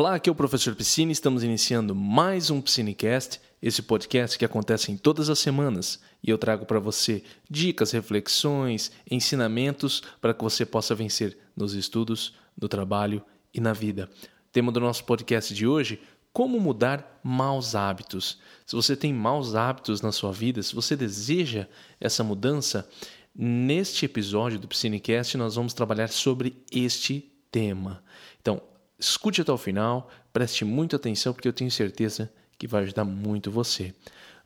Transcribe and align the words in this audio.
Olá, 0.00 0.14
aqui 0.14 0.30
é 0.30 0.32
o 0.32 0.34
professor 0.34 0.74
Piscine. 0.74 1.12
Estamos 1.12 1.44
iniciando 1.44 1.94
mais 1.94 2.48
um 2.48 2.58
Piscinecast, 2.58 3.38
esse 3.60 3.82
podcast 3.82 4.38
que 4.38 4.46
acontece 4.46 4.90
em 4.90 4.96
todas 4.96 5.28
as 5.28 5.38
semanas 5.38 6.00
e 6.22 6.30
eu 6.30 6.38
trago 6.38 6.64
para 6.64 6.80
você 6.80 7.22
dicas, 7.50 7.90
reflexões, 7.90 8.90
ensinamentos 9.10 10.02
para 10.18 10.32
que 10.32 10.42
você 10.42 10.64
possa 10.64 10.94
vencer 10.94 11.36
nos 11.54 11.74
estudos, 11.74 12.34
no 12.58 12.66
trabalho 12.66 13.22
e 13.52 13.60
na 13.60 13.74
vida. 13.74 14.08
Tema 14.50 14.72
do 14.72 14.80
nosso 14.80 15.04
podcast 15.04 15.52
de 15.52 15.66
hoje: 15.66 16.00
como 16.32 16.58
mudar 16.58 17.20
maus 17.22 17.74
hábitos. 17.74 18.38
Se 18.64 18.74
você 18.74 18.96
tem 18.96 19.12
maus 19.12 19.54
hábitos 19.54 20.00
na 20.00 20.12
sua 20.12 20.32
vida, 20.32 20.62
se 20.62 20.74
você 20.74 20.96
deseja 20.96 21.66
essa 22.00 22.24
mudança, 22.24 22.88
neste 23.36 24.06
episódio 24.06 24.58
do 24.58 24.66
Piscinecast 24.66 25.36
nós 25.36 25.56
vamos 25.56 25.74
trabalhar 25.74 26.08
sobre 26.08 26.56
este 26.72 27.30
tema. 27.52 28.02
Então, 28.40 28.62
Escute 29.00 29.40
até 29.40 29.50
o 29.50 29.56
final, 29.56 30.10
preste 30.30 30.62
muita 30.62 30.96
atenção 30.96 31.32
porque 31.32 31.48
eu 31.48 31.54
tenho 31.54 31.70
certeza 31.70 32.30
que 32.58 32.66
vai 32.66 32.82
ajudar 32.82 33.04
muito 33.04 33.50
você. 33.50 33.94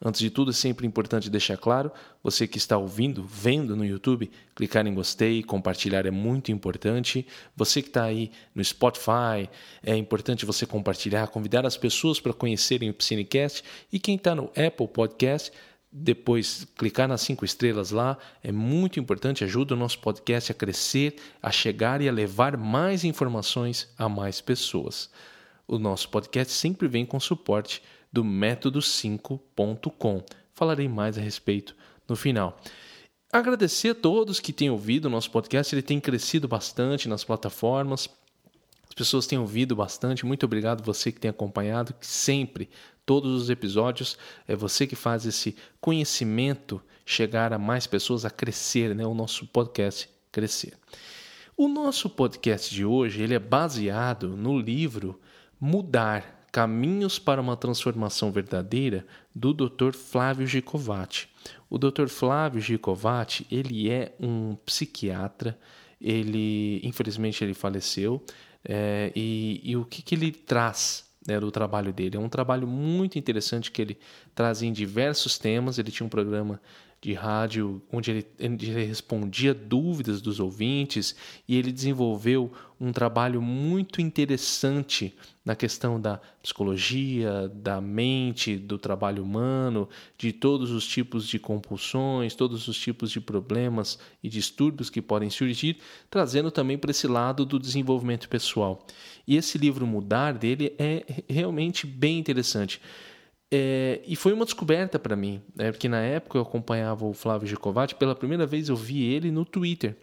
Antes 0.00 0.20
de 0.20 0.30
tudo, 0.30 0.52
é 0.52 0.54
sempre 0.54 0.86
importante 0.86 1.28
deixar 1.28 1.56
claro, 1.56 1.90
você 2.22 2.46
que 2.46 2.58
está 2.58 2.78
ouvindo, 2.78 3.24
vendo 3.24 3.74
no 3.74 3.84
YouTube, 3.84 4.30
clicar 4.54 4.86
em 4.86 4.94
gostei, 4.94 5.42
compartilhar 5.42 6.06
é 6.06 6.10
muito 6.10 6.52
importante. 6.52 7.26
Você 7.56 7.82
que 7.82 7.88
está 7.88 8.04
aí 8.04 8.30
no 8.54 8.62
Spotify, 8.62 9.48
é 9.82 9.96
importante 9.96 10.46
você 10.46 10.66
compartilhar, 10.66 11.26
convidar 11.28 11.66
as 11.66 11.76
pessoas 11.76 12.20
para 12.20 12.32
conhecerem 12.32 12.90
o 12.90 12.94
Piscinecast. 12.94 13.64
E 13.92 13.98
quem 13.98 14.14
está 14.14 14.34
no 14.36 14.44
Apple 14.50 14.86
Podcast, 14.86 15.50
depois 15.96 16.66
clicar 16.76 17.06
nas 17.06 17.20
cinco 17.20 17.44
estrelas 17.44 17.92
lá 17.92 18.18
é 18.42 18.50
muito 18.50 18.98
importante, 18.98 19.44
ajuda 19.44 19.74
o 19.74 19.76
nosso 19.76 20.00
podcast 20.00 20.50
a 20.50 20.54
crescer, 20.54 21.14
a 21.40 21.52
chegar 21.52 22.00
e 22.00 22.08
a 22.08 22.12
levar 22.12 22.56
mais 22.56 23.04
informações 23.04 23.88
a 23.96 24.08
mais 24.08 24.40
pessoas. 24.40 25.08
O 25.68 25.78
nosso 25.78 26.08
podcast 26.08 26.52
sempre 26.52 26.88
vem 26.88 27.06
com 27.06 27.20
suporte 27.20 27.80
do 28.12 28.24
método5.com. 28.24 30.24
Falarei 30.52 30.88
mais 30.88 31.16
a 31.16 31.20
respeito 31.20 31.76
no 32.08 32.16
final. 32.16 32.60
Agradecer 33.32 33.90
a 33.90 33.94
todos 33.94 34.40
que 34.40 34.52
têm 34.52 34.70
ouvido 34.70 35.04
o 35.04 35.10
nosso 35.10 35.30
podcast, 35.30 35.72
ele 35.72 35.82
tem 35.82 36.00
crescido 36.00 36.48
bastante 36.48 37.08
nas 37.08 37.22
plataformas. 37.22 38.08
As 38.94 38.96
pessoas 38.96 39.26
têm 39.26 39.40
ouvido 39.40 39.74
bastante. 39.74 40.24
Muito 40.24 40.46
obrigado 40.46 40.84
você 40.84 41.10
que 41.10 41.18
tem 41.18 41.28
acompanhado, 41.28 41.92
que 41.94 42.06
sempre 42.06 42.70
todos 43.04 43.42
os 43.42 43.50
episódios. 43.50 44.16
É 44.46 44.54
você 44.54 44.86
que 44.86 44.94
faz 44.94 45.26
esse 45.26 45.56
conhecimento 45.80 46.80
chegar 47.04 47.52
a 47.52 47.58
mais 47.58 47.88
pessoas, 47.88 48.24
a 48.24 48.30
crescer, 48.30 48.94
né? 48.94 49.04
o 49.04 49.12
nosso 49.12 49.48
podcast 49.48 50.08
crescer. 50.30 50.74
O 51.56 51.66
nosso 51.66 52.08
podcast 52.08 52.72
de 52.72 52.84
hoje 52.84 53.20
ele 53.20 53.34
é 53.34 53.38
baseado 53.40 54.36
no 54.36 54.56
livro 54.56 55.20
Mudar 55.60 56.46
Caminhos 56.52 57.18
para 57.18 57.40
uma 57.40 57.56
Transformação 57.56 58.30
Verdadeira 58.30 59.04
do 59.34 59.52
Dr. 59.52 59.92
Flávio 59.92 60.46
Gicovati. 60.46 61.28
O 61.68 61.78
Dr. 61.78 62.06
Flávio 62.06 62.60
Gicovati 62.60 63.44
ele 63.50 63.90
é 63.90 64.14
um 64.20 64.54
psiquiatra. 64.64 65.58
Ele 66.00 66.80
infelizmente 66.84 67.42
ele 67.42 67.54
faleceu 67.54 68.24
é, 68.64 69.12
e, 69.14 69.60
e 69.62 69.76
o 69.76 69.84
que, 69.84 70.02
que 70.02 70.14
ele 70.14 70.32
traz 70.32 71.04
né, 71.26 71.40
do 71.40 71.50
trabalho 71.50 71.92
dele. 71.92 72.16
É 72.16 72.20
um 72.20 72.28
trabalho 72.28 72.66
muito 72.66 73.18
interessante 73.18 73.70
que 73.70 73.80
ele 73.80 73.98
traz 74.34 74.62
em 74.62 74.72
diversos 74.72 75.38
temas. 75.38 75.78
Ele 75.78 75.90
tinha 75.90 76.06
um 76.06 76.10
programa 76.10 76.60
de 77.04 77.12
rádio 77.12 77.82
onde 77.92 78.10
ele, 78.10 78.26
ele, 78.38 78.86
respondia 78.86 79.52
dúvidas 79.52 80.22
dos 80.22 80.40
ouvintes 80.40 81.14
e 81.46 81.54
ele 81.54 81.70
desenvolveu 81.70 82.50
um 82.80 82.92
trabalho 82.92 83.42
muito 83.42 84.00
interessante 84.00 85.14
na 85.44 85.54
questão 85.54 86.00
da 86.00 86.18
psicologia, 86.42 87.46
da 87.54 87.78
mente, 87.78 88.56
do 88.56 88.78
trabalho 88.78 89.22
humano, 89.22 89.86
de 90.16 90.32
todos 90.32 90.70
os 90.70 90.86
tipos 90.86 91.28
de 91.28 91.38
compulsões, 91.38 92.34
todos 92.34 92.66
os 92.68 92.78
tipos 92.78 93.10
de 93.10 93.20
problemas 93.20 93.98
e 94.22 94.28
distúrbios 94.30 94.88
que 94.88 95.02
podem 95.02 95.28
surgir, 95.28 95.76
trazendo 96.08 96.50
também 96.50 96.78
para 96.78 96.90
esse 96.90 97.06
lado 97.06 97.44
do 97.44 97.58
desenvolvimento 97.58 98.30
pessoal. 98.30 98.86
E 99.26 99.36
esse 99.36 99.58
livro 99.58 99.86
Mudar 99.86 100.32
dele 100.32 100.74
é 100.78 101.04
realmente 101.28 101.86
bem 101.86 102.18
interessante. 102.18 102.80
É, 103.56 104.00
e 104.04 104.16
foi 104.16 104.32
uma 104.32 104.44
descoberta 104.44 104.98
para 104.98 105.14
mim, 105.14 105.40
né? 105.54 105.70
porque 105.70 105.88
na 105.88 106.00
época 106.00 106.36
eu 106.36 106.42
acompanhava 106.42 107.06
o 107.06 107.12
Flávio 107.12 107.46
Gicovati, 107.46 107.94
pela 107.94 108.12
primeira 108.12 108.44
vez 108.44 108.68
eu 108.68 108.74
vi 108.74 109.04
ele 109.04 109.30
no 109.30 109.44
Twitter. 109.44 109.96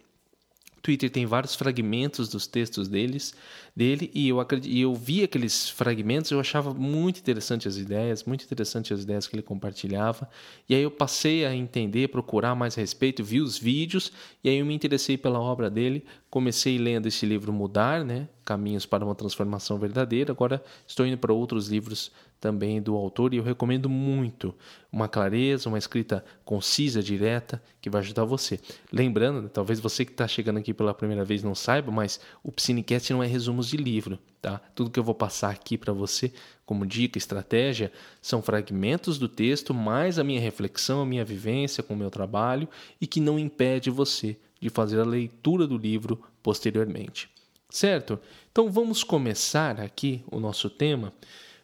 Twitter 0.80 1.10
tem 1.10 1.26
vários 1.26 1.54
fragmentos 1.54 2.30
dos 2.30 2.46
textos 2.46 2.88
deles, 2.88 3.34
dele 3.76 4.10
e 4.14 4.30
eu, 4.30 4.38
e 4.64 4.80
eu 4.80 4.94
vi 4.94 5.22
aqueles 5.22 5.68
fragmentos, 5.68 6.30
eu 6.30 6.40
achava 6.40 6.72
muito 6.72 7.20
interessante 7.20 7.68
as 7.68 7.76
ideias, 7.76 8.24
muito 8.24 8.42
interessante 8.42 8.92
as 8.94 9.02
ideias 9.02 9.26
que 9.26 9.36
ele 9.36 9.42
compartilhava. 9.42 10.26
E 10.66 10.74
aí 10.74 10.82
eu 10.82 10.90
passei 10.90 11.44
a 11.44 11.54
entender, 11.54 12.08
procurar 12.08 12.54
mais 12.54 12.74
respeito, 12.74 13.22
vi 13.22 13.40
os 13.40 13.58
vídeos 13.58 14.10
e 14.42 14.48
aí 14.48 14.56
eu 14.56 14.66
me 14.66 14.74
interessei 14.74 15.18
pela 15.18 15.38
obra 15.38 15.70
dele. 15.70 16.04
Comecei 16.30 16.78
lendo 16.78 17.06
esse 17.06 17.26
livro 17.26 17.52
Mudar, 17.52 18.02
né? 18.02 18.28
Caminhos 18.44 18.86
para 18.86 19.04
uma 19.04 19.14
Transformação 19.14 19.78
Verdadeira. 19.78 20.32
Agora 20.32 20.60
estou 20.84 21.06
indo 21.06 21.18
para 21.18 21.32
outros 21.32 21.68
livros 21.68 22.10
também 22.42 22.82
do 22.82 22.96
autor 22.96 23.32
e 23.32 23.36
eu 23.36 23.44
recomendo 23.44 23.88
muito 23.88 24.52
uma 24.90 25.06
clareza, 25.06 25.68
uma 25.68 25.78
escrita 25.78 26.24
concisa, 26.44 27.00
direta, 27.00 27.62
que 27.80 27.88
vai 27.88 28.00
ajudar 28.00 28.24
você. 28.24 28.58
Lembrando, 28.92 29.48
talvez 29.48 29.78
você 29.78 30.04
que 30.04 30.10
está 30.10 30.26
chegando 30.26 30.58
aqui 30.58 30.74
pela 30.74 30.92
primeira 30.92 31.24
vez 31.24 31.44
não 31.44 31.54
saiba, 31.54 31.92
mas 31.92 32.20
o 32.42 32.50
Psinecast 32.50 33.12
não 33.12 33.22
é 33.22 33.28
resumos 33.28 33.68
de 33.68 33.76
livro, 33.76 34.18
tá? 34.40 34.60
Tudo 34.74 34.90
que 34.90 34.98
eu 34.98 35.04
vou 35.04 35.14
passar 35.14 35.50
aqui 35.50 35.78
para 35.78 35.92
você 35.92 36.32
como 36.66 36.84
dica, 36.84 37.16
estratégia, 37.16 37.92
são 38.20 38.42
fragmentos 38.42 39.18
do 39.18 39.28
texto 39.28 39.72
mais 39.72 40.18
a 40.18 40.24
minha 40.24 40.40
reflexão, 40.40 41.00
a 41.00 41.06
minha 41.06 41.24
vivência 41.24 41.80
com 41.80 41.94
o 41.94 41.96
meu 41.96 42.10
trabalho 42.10 42.68
e 43.00 43.06
que 43.06 43.20
não 43.20 43.38
impede 43.38 43.88
você 43.88 44.36
de 44.60 44.68
fazer 44.68 44.98
a 44.98 45.04
leitura 45.04 45.64
do 45.64 45.78
livro 45.78 46.20
posteriormente. 46.42 47.30
Certo? 47.70 48.18
Então 48.50 48.68
vamos 48.68 49.04
começar 49.04 49.80
aqui 49.80 50.24
o 50.30 50.40
nosso 50.40 50.68
tema 50.68 51.12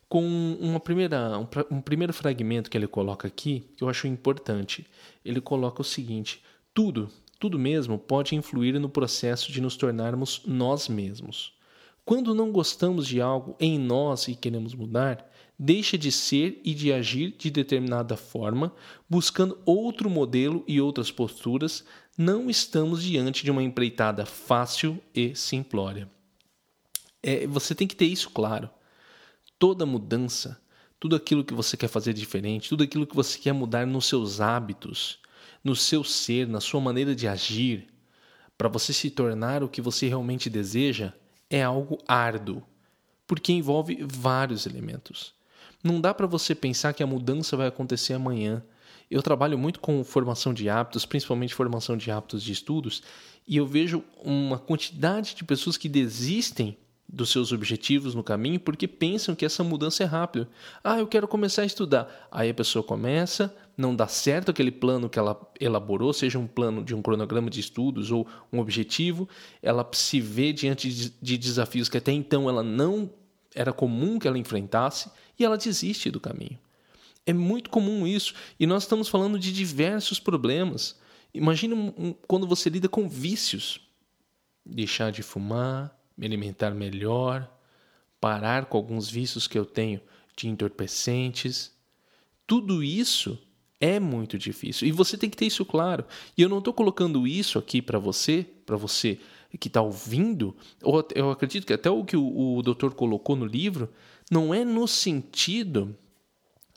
com 0.09 0.57
uma 0.61 0.81
primeira, 0.81 1.39
um, 1.39 1.47
um 1.71 1.81
primeiro 1.81 2.13
fragmento 2.13 2.71
que 2.71 2.79
ele 2.79 2.87
coloca 2.87 3.29
aqui, 3.29 3.65
que 3.77 3.85
eu 3.85 3.89
acho 3.89 4.07
importante. 4.07 4.87
Ele 5.25 5.41
coloca 5.41 5.83
o 5.83 5.85
seguinte: 5.85 6.43
tudo, 6.73 7.11
tudo 7.39 7.59
mesmo 7.59 7.99
pode 7.99 8.35
influir 8.35 8.79
no 8.81 8.89
processo 8.89 9.53
de 9.53 9.61
nos 9.61 9.77
tornarmos 9.77 10.43
nós 10.47 10.89
mesmos. 10.89 11.53
Quando 12.05 12.35
não 12.35 12.51
gostamos 12.51 13.07
de 13.07 13.21
algo 13.21 13.55
em 13.61 13.79
nós 13.79 14.29
e 14.29 14.35
queremos 14.35 14.75
mudar, 14.75 15.31
deixa 15.59 15.99
de 15.99 16.11
ser 16.11 16.59
e 16.65 16.73
de 16.73 16.91
agir 16.91 17.35
de 17.37 17.51
determinada 17.51 18.17
forma, 18.17 18.73
buscando 19.11 19.59
outro 19.67 20.09
modelo 20.09 20.65
e 20.67 20.81
outras 20.81 21.11
posturas, 21.11 21.85
não 22.17 22.49
estamos 22.49 23.03
diante 23.03 23.45
de 23.45 23.51
uma 23.51 23.63
empreitada 23.63 24.25
fácil 24.25 24.99
e 25.15 25.35
simplória. 25.35 26.11
É, 27.23 27.47
você 27.47 27.75
tem 27.75 27.87
que 27.87 27.97
ter 27.97 28.07
isso 28.07 28.31
claro 28.31 28.71
toda 29.59 29.85
mudança, 29.85 30.61
tudo 31.01 31.17
aquilo 31.17 31.45
que 31.45 31.55
você 31.55 31.77
quer 31.77 31.89
fazer 31.89 32.13
diferente, 32.13 32.69
tudo 32.69 32.85
aquilo 32.85 33.07
que 33.07 33.17
você 33.17 33.39
quer 33.39 33.53
mudar 33.53 33.87
nos 33.87 34.07
seus 34.07 34.41
hábitos, 34.41 35.19
no 35.63 35.75
seu 35.75 36.05
ser, 36.05 36.47
na 36.47 36.61
sua 36.61 36.81
maneira 36.81 37.15
de 37.15 37.27
agir, 37.27 37.89
para 38.57 38.69
você 38.69 38.93
se 38.93 39.11
tornar 39.11 39.63
o 39.63 39.69
que 39.69 39.81
você 39.81 40.09
realmente 40.09 40.51
deseja, 40.51 41.13
é 41.49 41.63
algo 41.63 41.99
árduo, 42.07 42.63
porque 43.27 43.53
envolve 43.53 43.99
vários 44.03 44.67
elementos. 44.67 45.35
Não 45.83 46.01
dá 46.01 46.13
para 46.13 46.27
você 46.27 46.55
pensar 46.55 46.93
que 46.93 47.03
a 47.03 47.07
mudança 47.07 47.57
vai 47.57 47.69
acontecer 47.69 48.15
amanhã. 48.15 48.65
Eu 49.11 49.23
trabalho 49.23 49.57
muito 49.57 49.79
com 49.79 50.03
formação 50.03 50.53
de 50.53 50.69
hábitos, 50.69 51.07
principalmente 51.07 51.55
formação 51.55 51.97
de 51.97 52.11
hábitos 52.11 52.43
de 52.43 52.53
estudos, 52.53 53.03
e 53.47 53.57
eu 53.57 53.67
vejo 53.67 54.03
uma 54.23 54.59
quantidade 54.59 55.35
de 55.35 55.45
pessoas 55.45 55.77
que 55.77 55.89
desistem 55.89 56.77
dos 57.09 57.31
seus 57.31 57.53
objetivos 57.53 58.15
no 58.15 58.23
caminho 58.23 58.61
porque 58.61 58.87
pensam 58.87 59.35
que 59.35 59.47
essa 59.47 59.65
mudança 59.65 60.03
é 60.03 60.07
rápida. 60.07 60.49
Ah, 60.84 60.99
eu 60.99 61.07
quero 61.07 61.27
começar 61.27 61.63
a 61.63 61.66
estudar. 61.66 62.28
Aí 62.31 62.51
a 62.51 62.55
pessoa 62.55 62.83
começa, 62.83 63.55
não 63.77 63.97
dá 63.97 64.07
certo 64.07 64.51
aquele 64.51 64.71
plano 64.71 65.09
que 65.09 65.19
ela 65.19 65.41
elaborou, 65.59 66.13
seja 66.13 66.39
um 66.39 66.47
plano 66.47 66.84
de 66.84 66.95
um 66.95 67.01
cronograma 67.01 67.49
de 67.49 67.60
estudos 67.60 68.10
ou 68.10 68.27
um 68.53 68.59
objetivo, 68.59 69.27
ela 69.63 69.89
se 69.93 70.21
vê 70.21 70.53
diante 70.53 70.91
de 70.91 71.39
desafios 71.39 71.89
que 71.89 71.97
até 71.97 72.13
então 72.13 72.49
ela 72.49 72.63
não 72.63 73.11
era 73.54 73.72
comum 73.72 74.19
que 74.19 74.28
ela 74.28 74.39
enfrentasse 74.39 75.11
e 75.39 75.45
ela 75.45 75.57
desiste 75.57 76.11
do 76.11 76.21
caminho. 76.21 76.59
É 77.25 77.33
muito 77.33 77.71
comum 77.71 78.07
isso 78.07 78.34
e 78.61 78.66
nós 78.66 78.83
estamos 78.83 79.09
falando 79.09 79.39
de 79.39 79.51
diversos 79.51 80.21
problemas. 80.21 80.99
Imagina 81.33 81.75
quando 82.27 82.47
você 82.47 82.69
lida 82.69 82.89
com 82.89 83.09
vícios. 83.09 83.81
Deixar 84.65 85.11
de 85.11 85.22
fumar, 85.22 85.97
me 86.18 86.26
alimentar 86.26 86.72
melhor, 86.72 87.48
parar 88.20 88.66
com 88.66 88.76
alguns 88.76 89.09
vícios 89.09 89.47
que 89.47 89.56
eu 89.56 89.65
tenho 89.65 90.00
de 90.36 90.48
entorpecentes. 90.48 91.72
Tudo 92.47 92.82
isso 92.82 93.38
é 93.80 94.00
muito 94.00 94.36
difícil 94.36 94.88
e 94.88 94.92
você 94.92 95.16
tem 95.16 95.30
que 95.30 95.36
ter 95.36 95.47
isso 95.47 95.65
claro. 95.65 96.04
E 96.36 96.42
eu 96.42 96.48
não 96.48 96.59
estou 96.59 96.74
colocando 96.74 97.26
isso 97.26 97.59
aqui 97.59 97.80
para 97.80 97.98
você, 97.98 98.44
para 98.66 98.76
você 98.76 99.20
que 99.59 99.68
está 99.68 99.80
ouvindo, 99.80 100.54
ou 100.82 101.06
eu 101.15 101.30
acredito 101.30 101.66
que 101.66 101.72
até 101.72 101.88
o 101.88 102.04
que 102.04 102.16
o, 102.16 102.56
o 102.59 102.62
doutor 102.62 102.92
colocou 102.92 103.34
no 103.34 103.47
livro, 103.47 103.88
não 104.30 104.53
é 104.53 104.65
no 104.65 104.86
sentido 104.86 105.97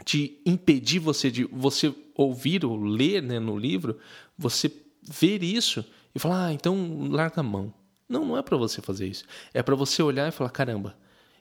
de 0.05 0.39
impedir 0.45 0.99
você 0.99 1.29
de 1.29 1.43
você 1.45 1.93
ouvir 2.15 2.63
ou 2.63 2.81
ler 2.81 3.21
né, 3.21 3.39
no 3.39 3.57
livro, 3.57 3.97
você 4.37 4.71
ver 5.01 5.43
isso 5.43 5.83
e 6.13 6.19
falar, 6.19 6.47
ah, 6.47 6.53
então 6.53 7.07
larga 7.09 7.41
a 7.41 7.43
mão. 7.43 7.73
Não, 8.11 8.25
não 8.25 8.37
é 8.37 8.41
para 8.41 8.57
você 8.57 8.81
fazer 8.81 9.07
isso. 9.07 9.23
É 9.53 9.63
para 9.63 9.73
você 9.73 10.03
olhar 10.03 10.27
e 10.27 10.31
falar, 10.31 10.49
caramba, 10.49 10.97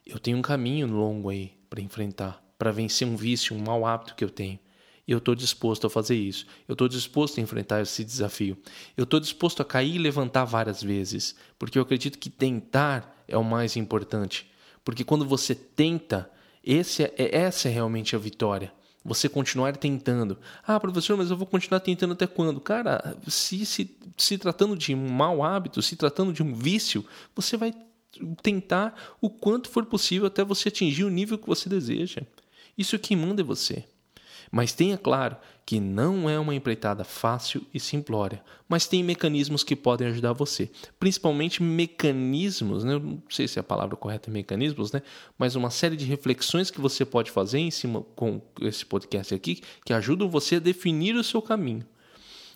eu 0.06 0.20
tenho 0.20 0.38
um 0.38 0.42
caminho 0.42 0.86
longo 0.86 1.28
aí 1.28 1.52
para 1.68 1.80
enfrentar, 1.80 2.40
para 2.56 2.70
vencer 2.70 3.08
um 3.08 3.16
vício, 3.16 3.56
um 3.56 3.60
mau 3.60 3.84
hábito 3.84 4.14
que 4.14 4.22
eu 4.22 4.30
tenho. 4.30 4.56
E 5.04 5.10
eu 5.10 5.18
estou 5.18 5.34
disposto 5.34 5.88
a 5.88 5.90
fazer 5.90 6.14
isso. 6.14 6.46
Eu 6.68 6.74
estou 6.74 6.86
disposto 6.86 7.38
a 7.38 7.42
enfrentar 7.42 7.82
esse 7.82 8.04
desafio. 8.04 8.56
Eu 8.96 9.02
estou 9.02 9.18
disposto 9.18 9.60
a 9.60 9.64
cair 9.64 9.96
e 9.96 9.98
levantar 9.98 10.44
várias 10.44 10.80
vezes, 10.80 11.34
porque 11.58 11.76
eu 11.76 11.82
acredito 11.82 12.16
que 12.16 12.30
tentar 12.30 13.20
é 13.26 13.36
o 13.36 13.42
mais 13.42 13.76
importante. 13.76 14.48
Porque 14.84 15.02
quando 15.02 15.24
você 15.24 15.56
tenta, 15.56 16.30
esse 16.62 17.02
é, 17.02 17.14
é, 17.18 17.36
essa 17.36 17.68
é 17.68 17.72
realmente 17.72 18.14
a 18.14 18.18
vitória. 18.20 18.72
Você 19.04 19.28
continuar 19.28 19.76
tentando. 19.76 20.38
Ah, 20.66 20.78
professor, 20.78 21.16
mas 21.16 21.30
eu 21.30 21.36
vou 21.36 21.46
continuar 21.46 21.80
tentando 21.80 22.12
até 22.12 22.26
quando? 22.26 22.60
Cara, 22.60 23.16
se, 23.26 23.64
se, 23.64 23.96
se 24.16 24.36
tratando 24.36 24.76
de 24.76 24.94
um 24.94 25.08
mau 25.08 25.42
hábito, 25.42 25.80
se 25.80 25.96
tratando 25.96 26.32
de 26.32 26.42
um 26.42 26.54
vício, 26.54 27.04
você 27.34 27.56
vai 27.56 27.72
tentar 28.42 28.94
o 29.20 29.30
quanto 29.30 29.70
for 29.70 29.86
possível 29.86 30.26
até 30.26 30.44
você 30.44 30.68
atingir 30.68 31.04
o 31.04 31.10
nível 31.10 31.38
que 31.38 31.46
você 31.46 31.68
deseja. 31.68 32.22
Isso 32.76 32.98
que 32.98 33.16
manda 33.16 33.40
é 33.40 33.44
você. 33.44 33.84
Mas 34.50 34.72
tenha 34.72 34.98
claro 34.98 35.36
que 35.64 35.78
não 35.78 36.28
é 36.28 36.38
uma 36.38 36.54
empreitada 36.54 37.04
fácil 37.04 37.64
e 37.72 37.78
simplória, 37.78 38.42
mas 38.68 38.88
tem 38.88 39.04
mecanismos 39.04 39.62
que 39.62 39.76
podem 39.76 40.08
ajudar 40.08 40.32
você. 40.32 40.68
Principalmente 40.98 41.62
mecanismos, 41.62 42.82
né? 42.82 42.98
não 42.98 43.22
sei 43.30 43.46
se 43.46 43.60
a 43.60 43.62
palavra 43.62 43.94
correta 43.96 44.28
é 44.28 44.32
mecanismos, 44.32 44.90
né? 44.90 45.02
mas 45.38 45.54
uma 45.54 45.70
série 45.70 45.96
de 45.96 46.04
reflexões 46.04 46.70
que 46.70 46.80
você 46.80 47.04
pode 47.04 47.30
fazer 47.30 47.58
em 47.58 47.70
cima 47.70 48.02
com 48.16 48.42
esse 48.60 48.84
podcast 48.84 49.32
aqui 49.32 49.62
que 49.84 49.92
ajudam 49.92 50.28
você 50.28 50.56
a 50.56 50.60
definir 50.60 51.14
o 51.14 51.22
seu 51.22 51.40
caminho. 51.40 51.86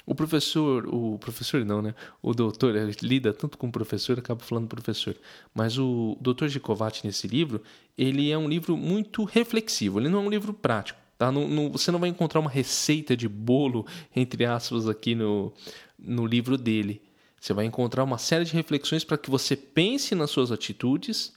O 0.06 0.14
professor, 0.14 0.86
o 0.92 1.16
professor 1.18 1.64
não, 1.64 1.80
né? 1.80 1.94
O 2.20 2.34
doutor 2.34 2.76
ele 2.76 2.94
lida 3.00 3.32
tanto 3.32 3.56
com 3.56 3.68
o 3.68 3.72
professor, 3.72 4.18
acaba 4.18 4.44
falando 4.44 4.68
professor. 4.68 5.16
Mas 5.54 5.78
o 5.78 6.18
doutor 6.20 6.48
Gicovati 6.48 7.06
nesse 7.06 7.26
livro, 7.26 7.62
ele 7.96 8.30
é 8.30 8.36
um 8.36 8.46
livro 8.46 8.76
muito 8.76 9.24
reflexivo. 9.24 9.98
Ele 9.98 10.10
não 10.10 10.18
é 10.18 10.26
um 10.26 10.28
livro 10.28 10.52
prático. 10.52 11.03
Tá? 11.16 11.30
Não, 11.30 11.46
não, 11.48 11.70
você 11.70 11.90
não 11.90 11.98
vai 11.98 12.08
encontrar 12.08 12.40
uma 12.40 12.50
receita 12.50 13.16
de 13.16 13.28
bolo, 13.28 13.86
entre 14.14 14.44
aspas, 14.44 14.88
aqui 14.88 15.14
no, 15.14 15.52
no 15.98 16.26
livro 16.26 16.56
dele. 16.58 17.02
Você 17.40 17.52
vai 17.52 17.66
encontrar 17.66 18.04
uma 18.04 18.18
série 18.18 18.44
de 18.44 18.52
reflexões 18.52 19.04
para 19.04 19.18
que 19.18 19.30
você 19.30 19.54
pense 19.54 20.14
nas 20.14 20.30
suas 20.30 20.50
atitudes, 20.50 21.32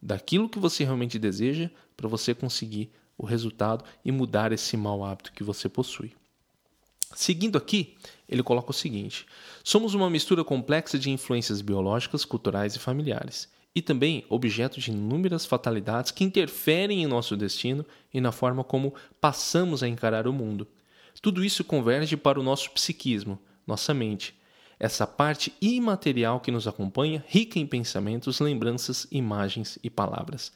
daquilo 0.00 0.48
que 0.48 0.58
você 0.58 0.84
realmente 0.84 1.18
deseja, 1.18 1.70
para 1.96 2.08
você 2.08 2.34
conseguir 2.34 2.90
o 3.16 3.24
resultado 3.24 3.84
e 4.04 4.10
mudar 4.10 4.52
esse 4.52 4.76
mau 4.76 5.04
hábito 5.04 5.32
que 5.32 5.44
você 5.44 5.68
possui. 5.68 6.12
Seguindo 7.14 7.56
aqui, 7.56 7.94
ele 8.28 8.42
coloca 8.42 8.70
o 8.70 8.74
seguinte: 8.74 9.26
somos 9.62 9.94
uma 9.94 10.10
mistura 10.10 10.42
complexa 10.42 10.98
de 10.98 11.10
influências 11.10 11.60
biológicas, 11.60 12.24
culturais 12.24 12.74
e 12.74 12.78
familiares 12.78 13.48
e 13.74 13.80
também 13.80 14.24
objeto 14.28 14.80
de 14.80 14.90
inúmeras 14.90 15.46
fatalidades 15.46 16.10
que 16.10 16.24
interferem 16.24 17.02
em 17.02 17.06
nosso 17.06 17.36
destino 17.36 17.84
e 18.12 18.20
na 18.20 18.32
forma 18.32 18.62
como 18.62 18.94
passamos 19.20 19.82
a 19.82 19.88
encarar 19.88 20.26
o 20.26 20.32
mundo. 20.32 20.66
Tudo 21.20 21.44
isso 21.44 21.64
converge 21.64 22.16
para 22.16 22.40
o 22.40 22.42
nosso 22.42 22.70
psiquismo, 22.70 23.38
nossa 23.66 23.94
mente, 23.94 24.34
essa 24.78 25.06
parte 25.06 25.52
imaterial 25.60 26.40
que 26.40 26.50
nos 26.50 26.66
acompanha, 26.66 27.24
rica 27.28 27.58
em 27.58 27.66
pensamentos, 27.66 28.40
lembranças, 28.40 29.06
imagens 29.12 29.78
e 29.82 29.88
palavras. 29.88 30.52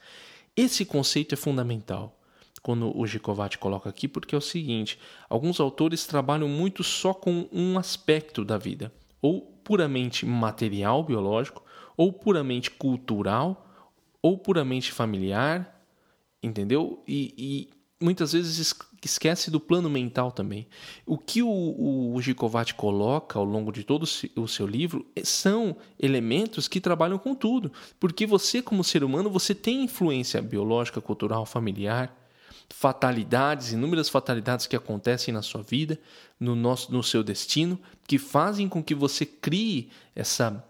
Esse 0.55 0.83
conceito 0.83 1.33
é 1.33 1.37
fundamental 1.37 2.19
quando 2.61 2.91
o 2.97 3.07
Gicovati 3.07 3.57
coloca 3.57 3.89
aqui, 3.89 4.09
porque 4.09 4.35
é 4.35 4.37
o 4.37 4.41
seguinte: 4.41 4.99
alguns 5.29 5.61
autores 5.61 6.05
trabalham 6.05 6.49
muito 6.49 6.83
só 6.83 7.13
com 7.13 7.47
um 7.49 7.79
aspecto 7.79 8.43
da 8.43 8.57
vida, 8.57 8.91
ou 9.21 9.41
puramente 9.63 10.25
material, 10.25 11.01
biológico, 11.03 11.63
ou 11.97 12.13
puramente 12.13 12.71
cultural, 12.71 13.67
ou 14.21 14.37
puramente 14.37 14.91
familiar, 14.91 15.83
entendeu? 16.41 17.03
E, 17.07 17.33
e 17.37 17.69
muitas 17.99 18.33
vezes 18.33 18.75
esquece 19.03 19.49
do 19.49 19.59
plano 19.59 19.89
mental 19.89 20.31
também. 20.31 20.67
O 21.05 21.17
que 21.17 21.41
o, 21.41 21.47
o, 21.49 22.15
o 22.15 22.75
coloca 22.75 23.39
ao 23.39 23.45
longo 23.45 23.71
de 23.71 23.83
todo 23.83 24.03
o 24.35 24.47
seu 24.47 24.67
livro 24.67 25.05
são 25.23 25.75
elementos 25.99 26.67
que 26.67 26.79
trabalham 26.79 27.17
com 27.17 27.33
tudo, 27.33 27.71
porque 27.99 28.25
você 28.25 28.61
como 28.61 28.83
ser 28.83 29.03
humano 29.03 29.29
você 29.29 29.55
tem 29.55 29.83
influência 29.83 30.41
biológica, 30.41 31.01
cultural, 31.01 31.45
familiar, 31.45 32.15
fatalidades, 32.69 33.71
inúmeras 33.71 34.09
fatalidades 34.09 34.67
que 34.67 34.75
acontecem 34.75 35.33
na 35.33 35.41
sua 35.41 35.61
vida, 35.61 35.99
no 36.39 36.55
nosso, 36.55 36.91
no 36.91 37.01
seu 37.01 37.23
destino, 37.23 37.79
que 38.05 38.17
fazem 38.17 38.67
com 38.67 38.83
que 38.83 38.93
você 38.93 39.25
crie 39.25 39.89
essa 40.13 40.63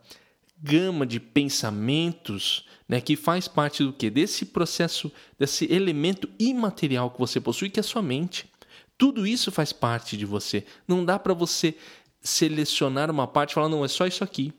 gama 0.62 1.06
de 1.06 1.20
pensamentos 1.20 2.66
né, 2.88 3.02
que 3.02 3.16
faz 3.16 3.48
parte 3.48 3.84
do 3.84 3.94
que? 3.94 4.10
Desse 4.10 4.46
processo, 4.46 5.12
desse 5.38 5.72
elemento 5.72 6.30
imaterial 6.40 7.12
que 7.12 7.20
você 7.20 7.40
possui, 7.40 7.70
que 7.70 7.80
é 7.80 7.82
a 7.82 7.84
sua 7.84 8.02
mente. 8.02 8.50
Tudo 8.98 9.28
isso 9.28 9.52
faz 9.52 9.72
parte 9.72 10.18
de 10.18 10.26
você. 10.26 10.66
Não 10.88 11.06
dá 11.06 11.20
para 11.20 11.34
você 11.34 11.76
selecionar 12.22 13.12
uma 13.12 13.28
parte 13.28 13.52
e 13.52 13.54
falar, 13.54 13.70
não, 13.70 13.86
é 13.86 13.88
só 13.88 14.08
isso 14.08 14.24
aqui. 14.24 14.54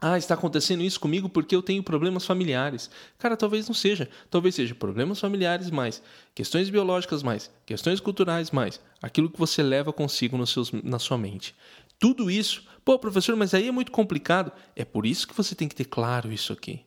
Ah, 0.00 0.16
está 0.16 0.34
acontecendo 0.34 0.84
isso 0.84 1.00
comigo 1.00 1.28
porque 1.28 1.56
eu 1.56 1.62
tenho 1.62 1.82
problemas 1.82 2.24
familiares. 2.24 2.88
Cara, 3.18 3.36
talvez 3.36 3.66
não 3.66 3.74
seja. 3.74 4.08
Talvez 4.30 4.54
seja 4.54 4.72
problemas 4.72 5.18
familiares 5.18 5.72
mais, 5.72 6.00
questões 6.36 6.70
biológicas 6.70 7.20
mais, 7.20 7.50
questões 7.66 7.98
culturais 7.98 8.52
mais, 8.52 8.80
aquilo 9.02 9.28
que 9.28 9.38
você 9.38 9.60
leva 9.60 9.92
consigo 9.92 10.46
seus, 10.46 10.70
na 10.70 11.00
sua 11.00 11.18
mente. 11.18 11.52
Tudo 11.98 12.30
isso, 12.30 12.62
pô, 12.88 12.98
professor, 12.98 13.36
mas 13.36 13.52
aí 13.52 13.68
é 13.68 13.70
muito 13.70 13.92
complicado. 13.92 14.50
É 14.74 14.82
por 14.82 15.04
isso 15.04 15.28
que 15.28 15.36
você 15.36 15.54
tem 15.54 15.68
que 15.68 15.74
ter 15.74 15.84
claro 15.84 16.32
isso 16.32 16.54
aqui. 16.54 16.86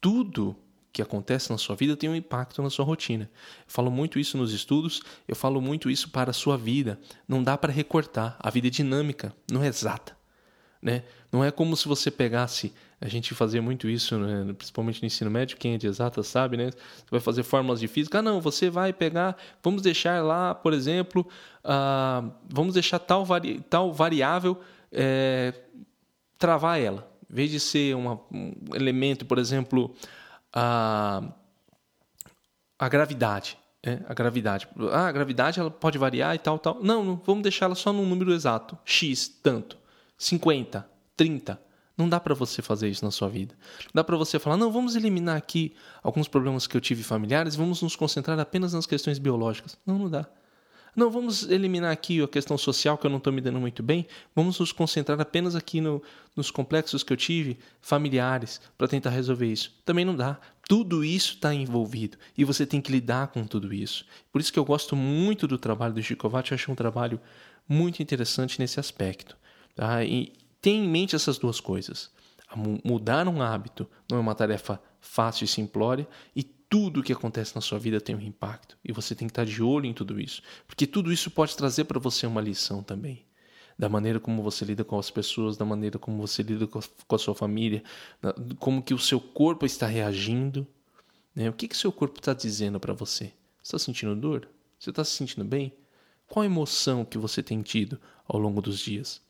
Tudo 0.00 0.56
que 0.92 1.00
acontece 1.00 1.52
na 1.52 1.56
sua 1.56 1.76
vida 1.76 1.96
tem 1.96 2.10
um 2.10 2.16
impacto 2.16 2.60
na 2.60 2.68
sua 2.68 2.84
rotina. 2.84 3.30
Eu 3.64 3.72
falo 3.72 3.92
muito 3.92 4.18
isso 4.18 4.36
nos 4.36 4.52
estudos, 4.52 5.00
eu 5.28 5.36
falo 5.36 5.60
muito 5.60 5.88
isso 5.88 6.10
para 6.10 6.30
a 6.32 6.34
sua 6.34 6.58
vida. 6.58 6.98
Não 7.28 7.44
dá 7.44 7.56
para 7.56 7.72
recortar. 7.72 8.36
A 8.40 8.50
vida 8.50 8.66
é 8.66 8.70
dinâmica, 8.70 9.32
não 9.48 9.62
é 9.62 9.68
exata. 9.68 10.16
Né? 10.82 11.02
Não 11.30 11.44
é 11.44 11.50
como 11.50 11.76
se 11.76 11.86
você 11.86 12.10
pegasse, 12.10 12.72
a 13.00 13.06
gente 13.06 13.34
fazia 13.34 13.60
muito 13.60 13.88
isso, 13.88 14.18
né? 14.18 14.52
principalmente 14.54 15.02
no 15.02 15.06
ensino 15.06 15.30
médio, 15.30 15.56
quem 15.56 15.74
é 15.74 15.78
de 15.78 15.86
exata 15.86 16.22
sabe, 16.22 16.56
né? 16.56 16.70
Você 16.70 17.10
vai 17.10 17.20
fazer 17.20 17.42
fórmulas 17.42 17.80
de 17.80 17.86
física, 17.86 18.18
ah, 18.18 18.22
não, 18.22 18.40
você 18.40 18.70
vai 18.70 18.92
pegar, 18.92 19.36
vamos 19.62 19.82
deixar 19.82 20.22
lá, 20.24 20.54
por 20.54 20.72
exemplo, 20.72 21.26
uh, 21.64 22.30
vamos 22.48 22.74
deixar 22.74 22.98
tal, 22.98 23.24
vari, 23.24 23.60
tal 23.68 23.92
variável, 23.92 24.58
é, 24.90 25.54
travar 26.38 26.80
ela. 26.80 27.10
Em 27.30 27.34
vez 27.34 27.50
de 27.50 27.60
ser 27.60 27.94
uma, 27.94 28.18
um 28.32 28.52
elemento, 28.74 29.24
por 29.24 29.38
exemplo, 29.38 29.94
a, 30.52 31.22
a 32.78 32.88
gravidade. 32.88 33.56
Né? 33.84 34.00
A 34.08 34.14
gravidade. 34.14 34.68
Ah, 34.92 35.06
a 35.06 35.12
gravidade 35.12 35.60
ela 35.60 35.70
pode 35.70 35.96
variar 35.96 36.34
e 36.34 36.38
tal, 36.38 36.58
tal. 36.58 36.82
Não, 36.82 37.04
não 37.04 37.22
vamos 37.24 37.42
deixá-la 37.42 37.74
só 37.74 37.92
num 37.92 38.04
número 38.04 38.32
exato. 38.32 38.76
X, 38.84 39.28
tanto. 39.28 39.79
50, 40.20 40.86
30. 41.16 41.58
Não 41.96 42.06
dá 42.06 42.20
para 42.20 42.34
você 42.34 42.60
fazer 42.60 42.90
isso 42.90 43.02
na 43.02 43.10
sua 43.10 43.26
vida. 43.26 43.54
Não 43.86 43.92
dá 43.94 44.04
para 44.04 44.18
você 44.18 44.38
falar, 44.38 44.58
não, 44.58 44.70
vamos 44.70 44.94
eliminar 44.94 45.34
aqui 45.34 45.74
alguns 46.02 46.28
problemas 46.28 46.66
que 46.66 46.76
eu 46.76 46.80
tive 46.80 47.02
familiares, 47.02 47.56
vamos 47.56 47.80
nos 47.80 47.96
concentrar 47.96 48.38
apenas 48.38 48.74
nas 48.74 48.84
questões 48.84 49.18
biológicas. 49.18 49.78
Não, 49.86 49.98
não 49.98 50.10
dá. 50.10 50.28
Não, 50.94 51.10
vamos 51.10 51.48
eliminar 51.48 51.90
aqui 51.90 52.22
a 52.22 52.28
questão 52.28 52.58
social 52.58 52.98
que 52.98 53.06
eu 53.06 53.10
não 53.10 53.16
estou 53.16 53.32
me 53.32 53.40
dando 53.40 53.58
muito 53.58 53.82
bem, 53.82 54.06
vamos 54.36 54.58
nos 54.58 54.72
concentrar 54.72 55.18
apenas 55.18 55.56
aqui 55.56 55.80
no, 55.80 56.02
nos 56.36 56.50
complexos 56.50 57.02
que 57.02 57.14
eu 57.14 57.16
tive 57.16 57.58
familiares 57.80 58.60
para 58.76 58.88
tentar 58.88 59.08
resolver 59.08 59.46
isso. 59.46 59.74
Também 59.86 60.04
não 60.04 60.14
dá. 60.14 60.38
Tudo 60.68 61.02
isso 61.02 61.34
está 61.36 61.54
envolvido 61.54 62.18
e 62.36 62.44
você 62.44 62.66
tem 62.66 62.82
que 62.82 62.92
lidar 62.92 63.28
com 63.28 63.46
tudo 63.46 63.72
isso. 63.72 64.04
Por 64.30 64.38
isso 64.38 64.52
que 64.52 64.58
eu 64.58 64.64
gosto 64.66 64.94
muito 64.94 65.48
do 65.48 65.56
trabalho 65.56 65.94
do 65.94 66.02
Chicovac, 66.02 66.50
eu 66.50 66.56
acho 66.56 66.70
um 66.70 66.74
trabalho 66.74 67.18
muito 67.66 68.02
interessante 68.02 68.58
nesse 68.58 68.78
aspecto. 68.78 69.39
Tá? 69.80 70.04
E 70.04 70.34
tenha 70.60 70.84
em 70.84 70.86
mente 70.86 71.16
essas 71.16 71.38
duas 71.38 71.58
coisas. 71.58 72.10
Mudar 72.84 73.26
um 73.26 73.40
hábito 73.40 73.88
não 74.10 74.18
é 74.18 74.20
uma 74.20 74.34
tarefa 74.34 74.78
fácil 75.00 75.46
e 75.46 75.48
simplória 75.48 76.06
e 76.36 76.42
tudo 76.42 77.00
o 77.00 77.02
que 77.02 77.14
acontece 77.14 77.54
na 77.54 77.62
sua 77.62 77.78
vida 77.78 77.98
tem 77.98 78.14
um 78.14 78.20
impacto 78.20 78.76
e 78.84 78.92
você 78.92 79.14
tem 79.14 79.26
que 79.26 79.32
estar 79.32 79.46
de 79.46 79.62
olho 79.62 79.86
em 79.86 79.94
tudo 79.94 80.20
isso, 80.20 80.42
porque 80.66 80.86
tudo 80.86 81.10
isso 81.10 81.30
pode 81.30 81.56
trazer 81.56 81.84
para 81.84 81.98
você 81.98 82.26
uma 82.26 82.42
lição 82.42 82.82
também. 82.82 83.24
Da 83.78 83.88
maneira 83.88 84.20
como 84.20 84.42
você 84.42 84.66
lida 84.66 84.84
com 84.84 84.98
as 84.98 85.10
pessoas, 85.10 85.56
da 85.56 85.64
maneira 85.64 85.98
como 85.98 86.18
você 86.18 86.42
lida 86.42 86.66
com 86.66 87.14
a 87.14 87.18
sua 87.18 87.34
família, 87.34 87.82
como 88.58 88.82
que 88.82 88.92
o 88.92 88.98
seu 88.98 89.18
corpo 89.18 89.64
está 89.64 89.86
reagindo. 89.86 90.66
Né? 91.34 91.48
O 91.48 91.54
que 91.54 91.66
que 91.66 91.74
seu 91.74 91.90
corpo 91.90 92.18
está 92.18 92.34
dizendo 92.34 92.78
para 92.78 92.92
você? 92.92 93.32
Você 93.62 93.76
está 93.76 93.78
sentindo 93.78 94.14
dor? 94.14 94.46
Você 94.78 94.90
está 94.90 95.02
se 95.02 95.12
sentindo 95.12 95.42
bem? 95.46 95.72
Qual 96.26 96.42
a 96.42 96.46
emoção 96.46 97.02
que 97.02 97.16
você 97.16 97.42
tem 97.42 97.62
tido 97.62 97.98
ao 98.28 98.38
longo 98.38 98.60
dos 98.60 98.78
dias? 98.78 99.22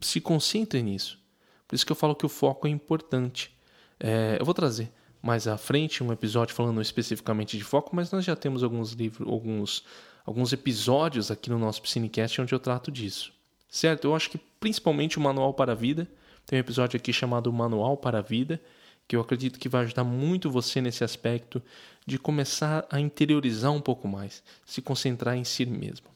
Se 0.00 0.20
concentre 0.20 0.82
nisso. 0.82 1.18
Por 1.66 1.74
isso 1.74 1.84
que 1.84 1.92
eu 1.92 1.96
falo 1.96 2.14
que 2.14 2.26
o 2.26 2.28
foco 2.28 2.66
é 2.66 2.70
importante. 2.70 3.56
É, 3.98 4.36
eu 4.38 4.44
vou 4.44 4.54
trazer 4.54 4.92
mais 5.22 5.48
à 5.48 5.56
frente 5.56 6.04
um 6.04 6.12
episódio 6.12 6.54
falando 6.54 6.82
especificamente 6.82 7.56
de 7.56 7.64
foco, 7.64 7.96
mas 7.96 8.10
nós 8.10 8.24
já 8.24 8.36
temos 8.36 8.62
alguns 8.62 8.92
livros, 8.92 9.26
alguns, 9.26 9.82
alguns 10.26 10.52
episódios 10.52 11.30
aqui 11.30 11.48
no 11.48 11.58
nosso 11.58 11.80
Piscinecast 11.80 12.42
onde 12.42 12.54
eu 12.54 12.58
trato 12.58 12.92
disso. 12.92 13.32
Certo? 13.70 14.04
Eu 14.04 14.14
acho 14.14 14.30
que 14.30 14.38
principalmente 14.60 15.16
o 15.18 15.20
Manual 15.20 15.54
para 15.54 15.72
a 15.72 15.74
Vida. 15.74 16.06
Tem 16.46 16.58
um 16.58 16.60
episódio 16.60 16.98
aqui 16.98 17.12
chamado 17.12 17.50
Manual 17.50 17.96
para 17.96 18.18
a 18.18 18.22
Vida, 18.22 18.60
que 19.08 19.16
eu 19.16 19.20
acredito 19.20 19.58
que 19.58 19.68
vai 19.68 19.84
ajudar 19.84 20.04
muito 20.04 20.50
você 20.50 20.80
nesse 20.80 21.02
aspecto 21.02 21.62
de 22.06 22.18
começar 22.18 22.86
a 22.90 23.00
interiorizar 23.00 23.72
um 23.72 23.80
pouco 23.80 24.06
mais, 24.06 24.42
se 24.66 24.82
concentrar 24.82 25.36
em 25.36 25.44
si 25.44 25.64
mesmo. 25.64 26.06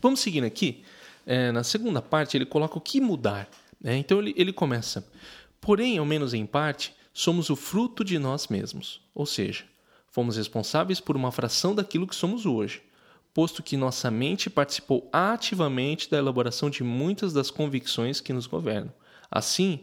Vamos 0.00 0.20
seguindo 0.20 0.44
aqui. 0.44 0.84
É, 1.26 1.52
na 1.52 1.62
segunda 1.62 2.02
parte, 2.02 2.36
ele 2.36 2.46
coloca 2.46 2.78
o 2.78 2.80
que 2.80 3.00
mudar. 3.00 3.48
Né? 3.80 3.96
Então 3.96 4.18
ele, 4.18 4.34
ele 4.36 4.52
começa. 4.52 5.06
Porém, 5.60 5.98
ao 5.98 6.04
menos 6.04 6.34
em 6.34 6.46
parte, 6.46 6.94
somos 7.12 7.50
o 7.50 7.56
fruto 7.56 8.04
de 8.04 8.18
nós 8.18 8.48
mesmos. 8.48 9.00
Ou 9.14 9.26
seja, 9.26 9.64
fomos 10.08 10.36
responsáveis 10.36 11.00
por 11.00 11.16
uma 11.16 11.32
fração 11.32 11.74
daquilo 11.74 12.06
que 12.06 12.16
somos 12.16 12.46
hoje 12.46 12.82
posto 13.34 13.62
que 13.62 13.76
nossa 13.76 14.10
mente 14.10 14.50
participou 14.50 15.08
ativamente 15.12 16.10
da 16.10 16.18
elaboração 16.18 16.68
de 16.68 16.82
muitas 16.84 17.32
das 17.32 17.50
convicções 17.50 18.20
que 18.20 18.32
nos 18.32 18.46
governam. 18.46 18.92
Assim, 19.30 19.80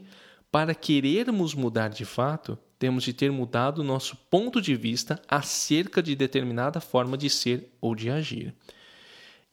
para 0.51 0.75
querermos 0.75 1.53
mudar 1.53 1.89
de 1.89 2.05
fato, 2.05 2.57
temos 2.77 3.03
de 3.03 3.13
ter 3.13 3.31
mudado 3.31 3.83
nosso 3.83 4.15
ponto 4.29 4.61
de 4.61 4.75
vista 4.75 5.21
acerca 5.27 6.01
de 6.01 6.15
determinada 6.15 6.79
forma 6.79 7.17
de 7.17 7.29
ser 7.29 7.69
ou 7.81 7.95
de 7.95 8.09
agir. 8.09 8.53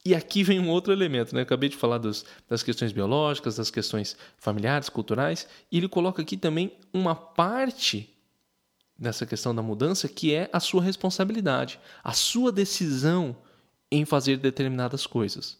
E 0.06 0.14
aqui 0.14 0.44
vem 0.44 0.60
um 0.60 0.68
outro 0.68 0.92
elemento, 0.92 1.34
né? 1.34 1.40
Acabei 1.40 1.68
de 1.68 1.74
falar 1.74 1.98
dos, 1.98 2.24
das 2.48 2.62
questões 2.62 2.92
biológicas, 2.92 3.56
das 3.56 3.72
questões 3.72 4.16
familiares, 4.38 4.88
culturais, 4.88 5.48
e 5.70 5.78
ele 5.78 5.88
coloca 5.88 6.22
aqui 6.22 6.36
também 6.36 6.70
uma 6.92 7.16
parte 7.16 8.08
dessa 8.96 9.26
questão 9.26 9.52
da 9.52 9.62
mudança 9.62 10.08
que 10.08 10.32
é 10.32 10.48
a 10.52 10.60
sua 10.60 10.80
responsabilidade, 10.80 11.80
a 12.04 12.12
sua 12.12 12.52
decisão 12.52 13.36
em 13.90 14.04
fazer 14.04 14.36
determinadas 14.36 15.08
coisas. 15.08 15.58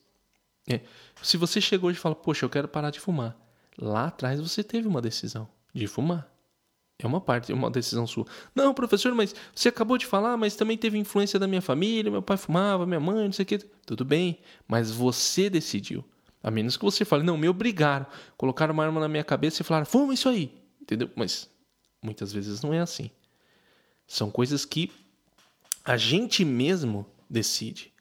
É. 0.70 0.80
Se 1.20 1.36
você 1.36 1.60
chegou 1.60 1.90
e 1.90 1.94
fala, 1.96 2.14
poxa, 2.14 2.44
eu 2.44 2.50
quero 2.50 2.68
parar 2.68 2.90
de 2.90 3.00
fumar, 3.00 3.36
lá 3.76 4.06
atrás 4.06 4.40
você 4.40 4.62
teve 4.62 4.86
uma 4.86 5.02
decisão 5.02 5.48
de 5.74 5.88
fumar. 5.88 6.24
É 6.98 7.06
uma 7.06 7.20
parte, 7.20 7.52
é 7.52 7.54
uma 7.54 7.70
decisão 7.70 8.06
sua. 8.06 8.24
Não, 8.54 8.72
professor, 8.72 9.14
mas 9.14 9.34
você 9.54 9.68
acabou 9.68 9.98
de 9.98 10.06
falar, 10.06 10.36
mas 10.36 10.56
também 10.56 10.78
teve 10.78 10.96
influência 10.96 11.38
da 11.38 11.46
minha 11.46 11.60
família, 11.60 12.10
meu 12.10 12.22
pai 12.22 12.38
fumava, 12.38 12.86
minha 12.86 13.00
mãe, 13.00 13.24
não 13.24 13.32
sei 13.32 13.42
o 13.42 13.46
que. 13.46 13.58
Tudo 13.84 14.04
bem, 14.04 14.38
mas 14.66 14.90
você 14.90 15.50
decidiu. 15.50 16.02
A 16.42 16.50
menos 16.50 16.76
que 16.76 16.84
você 16.84 17.04
fale, 17.04 17.22
não, 17.22 17.36
me 17.36 17.48
obrigaram, 17.48 18.06
colocaram 18.36 18.72
uma 18.72 18.84
arma 18.84 19.00
na 19.00 19.08
minha 19.08 19.24
cabeça 19.24 19.60
e 19.60 19.64
falaram, 19.64 19.84
fuma 19.84 20.14
isso 20.14 20.28
aí. 20.28 20.50
Entendeu? 20.80 21.10
Mas 21.14 21.50
muitas 22.02 22.32
vezes 22.32 22.62
não 22.62 22.72
é 22.72 22.80
assim. 22.80 23.10
São 24.06 24.30
coisas 24.30 24.64
que 24.64 24.90
a 25.84 25.96
gente 25.96 26.44
mesmo 26.44 27.04
decide. 27.28 27.92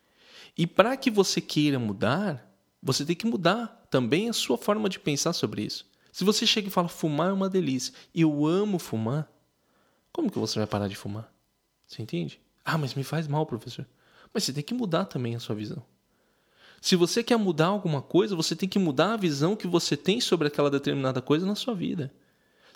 E 0.58 0.66
para 0.66 0.96
que 0.96 1.12
você 1.12 1.42
queira 1.42 1.78
mudar, 1.78 2.50
você 2.82 3.04
tem 3.04 3.16
que 3.16 3.26
mudar 3.26 3.86
também 3.90 4.30
a 4.30 4.34
sua 4.34 4.58
forma 4.58 4.88
de 4.88 5.00
pensar 5.00 5.34
sobre 5.34 5.64
isso. 5.64 5.86
Se 6.16 6.24
você 6.24 6.48
chega 6.48 6.70
e 6.70 6.72
fala 6.72 6.88
fumar 6.88 7.32
é 7.32 7.34
uma 7.34 7.50
delícia, 7.50 7.94
eu 8.16 8.46
amo 8.46 8.80
fumar, 8.80 9.30
como 10.14 10.32
que 10.32 10.40
você 10.40 10.58
vai 10.58 10.66
parar 10.66 10.88
de 10.88 10.96
fumar? 10.96 11.30
Você 11.86 12.02
entende? 12.02 12.40
Ah, 12.64 12.78
mas 12.78 12.94
me 12.94 13.04
faz 13.04 13.28
mal, 13.28 13.46
professor. 13.46 13.86
Mas 14.34 14.46
você 14.46 14.54
tem 14.54 14.64
que 14.64 14.74
mudar 14.74 15.04
também 15.04 15.36
a 15.36 15.42
sua 15.42 15.54
visão. 15.54 15.84
Se 16.80 16.96
você 16.96 17.22
quer 17.22 17.36
mudar 17.36 17.66
alguma 17.66 18.02
coisa, 18.02 18.34
você 18.34 18.56
tem 18.56 18.70
que 18.70 18.80
mudar 18.80 19.16
a 19.16 19.18
visão 19.18 19.58
que 19.58 19.68
você 19.68 19.98
tem 19.98 20.22
sobre 20.22 20.48
aquela 20.48 20.72
determinada 20.72 21.22
coisa 21.22 21.46
na 21.46 21.54
sua 21.54 21.76
vida. 21.76 22.14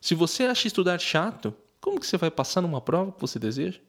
Se 0.02 0.14
você 0.14 0.44
acha 0.44 0.68
estudar 0.68 1.00
chato, 1.00 1.56
como 1.80 1.98
que 1.98 2.08
você 2.08 2.18
vai 2.18 2.30
passar 2.30 2.60
numa 2.60 2.82
prova 2.82 3.14
que 3.14 3.22
você 3.22 3.40
deseja? 3.40 3.80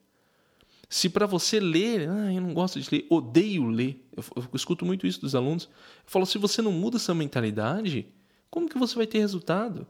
Se 0.88 1.09
para 1.09 1.26
você 1.26 1.59
ler, 1.59 2.09
ah, 2.09 2.33
eu 2.33 2.40
não 2.40 2.54
gosto 2.54 2.80
de 2.80 2.88
ler, 2.88 3.04
odeio 3.11 3.66
ler, 3.66 4.09
eu, 4.16 4.23
eu, 4.37 4.49
escuto 4.54 4.87
muito 4.87 5.09
isso 5.09 5.21
dos 5.21 5.35
alunos, 5.35 5.64
eu 5.64 5.71
falo, 6.07 6.25
se 6.25 6.38
você 6.38 6.62
não 6.62 6.71
muda 6.71 6.99
essa 6.99 7.12
mentalidade, 7.12 8.14
como 8.50 8.69
que 8.69 8.78
você 8.78 8.95
vai 8.97 9.07
ter 9.07 9.19
resultado? 9.19 9.87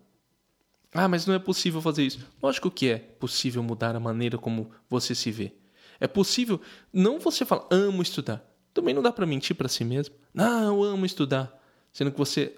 Ah, 0.93 1.09
mas 1.09 1.25
não 1.25 1.35
é 1.35 1.39
possível 1.39 1.81
fazer 1.81 2.05
isso. 2.05 2.27
Lógico 2.43 2.71
que 2.71 2.89
é 2.89 2.99
possível 2.99 3.63
mudar 3.63 3.95
a 3.95 4.01
maneira 4.01 4.37
como 4.37 4.71
você 4.89 5.15
se 5.15 5.31
vê. 5.31 5.53
É 6.01 6.07
possível 6.07 6.61
não 6.93 7.21
você 7.21 7.45
falar, 7.45 7.67
amo 7.71 8.03
estudar. 8.03 8.45
Também 8.75 8.95
não 8.95 9.03
dá 9.03 9.13
para 9.13 9.27
mentir 9.27 9.55
para 9.57 9.69
si 9.69 9.85
mesmo. 9.85 10.15
Não, 10.33 10.63
eu 10.63 10.83
amo 10.83 11.07
estudar, 11.07 11.53
sendo 11.93 12.11
que 12.11 12.19
você 12.19 12.55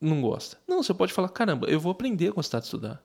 não 0.00 0.20
gosta. 0.20 0.58
Não, 0.68 0.82
você 0.82 0.94
pode 0.94 1.12
falar, 1.12 1.28
caramba, 1.28 1.66
eu 1.68 1.80
vou 1.80 1.90
aprender 1.90 2.28
a 2.28 2.32
gostar 2.32 2.60
de 2.60 2.66
estudar. 2.66 3.02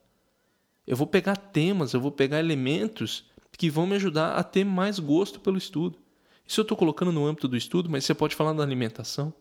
Eu 0.85 0.97
vou 0.97 1.07
pegar 1.07 1.35
temas, 1.35 1.93
eu 1.93 2.01
vou 2.01 2.11
pegar 2.11 2.39
elementos 2.39 3.25
que 3.57 3.69
vão 3.69 3.85
me 3.85 3.95
ajudar 3.95 4.35
a 4.35 4.43
ter 4.43 4.63
mais 4.63 4.99
gosto 4.99 5.39
pelo 5.39 5.57
estudo. 5.57 5.99
Isso 6.45 6.61
eu 6.61 6.63
estou 6.63 6.77
colocando 6.77 7.11
no 7.11 7.25
âmbito 7.25 7.47
do 7.47 7.57
estudo, 7.57 7.89
mas 7.89 8.05
você 8.05 8.13
pode 8.13 8.35
falar 8.35 8.53
da 8.53 8.63
alimentação. 8.63 9.33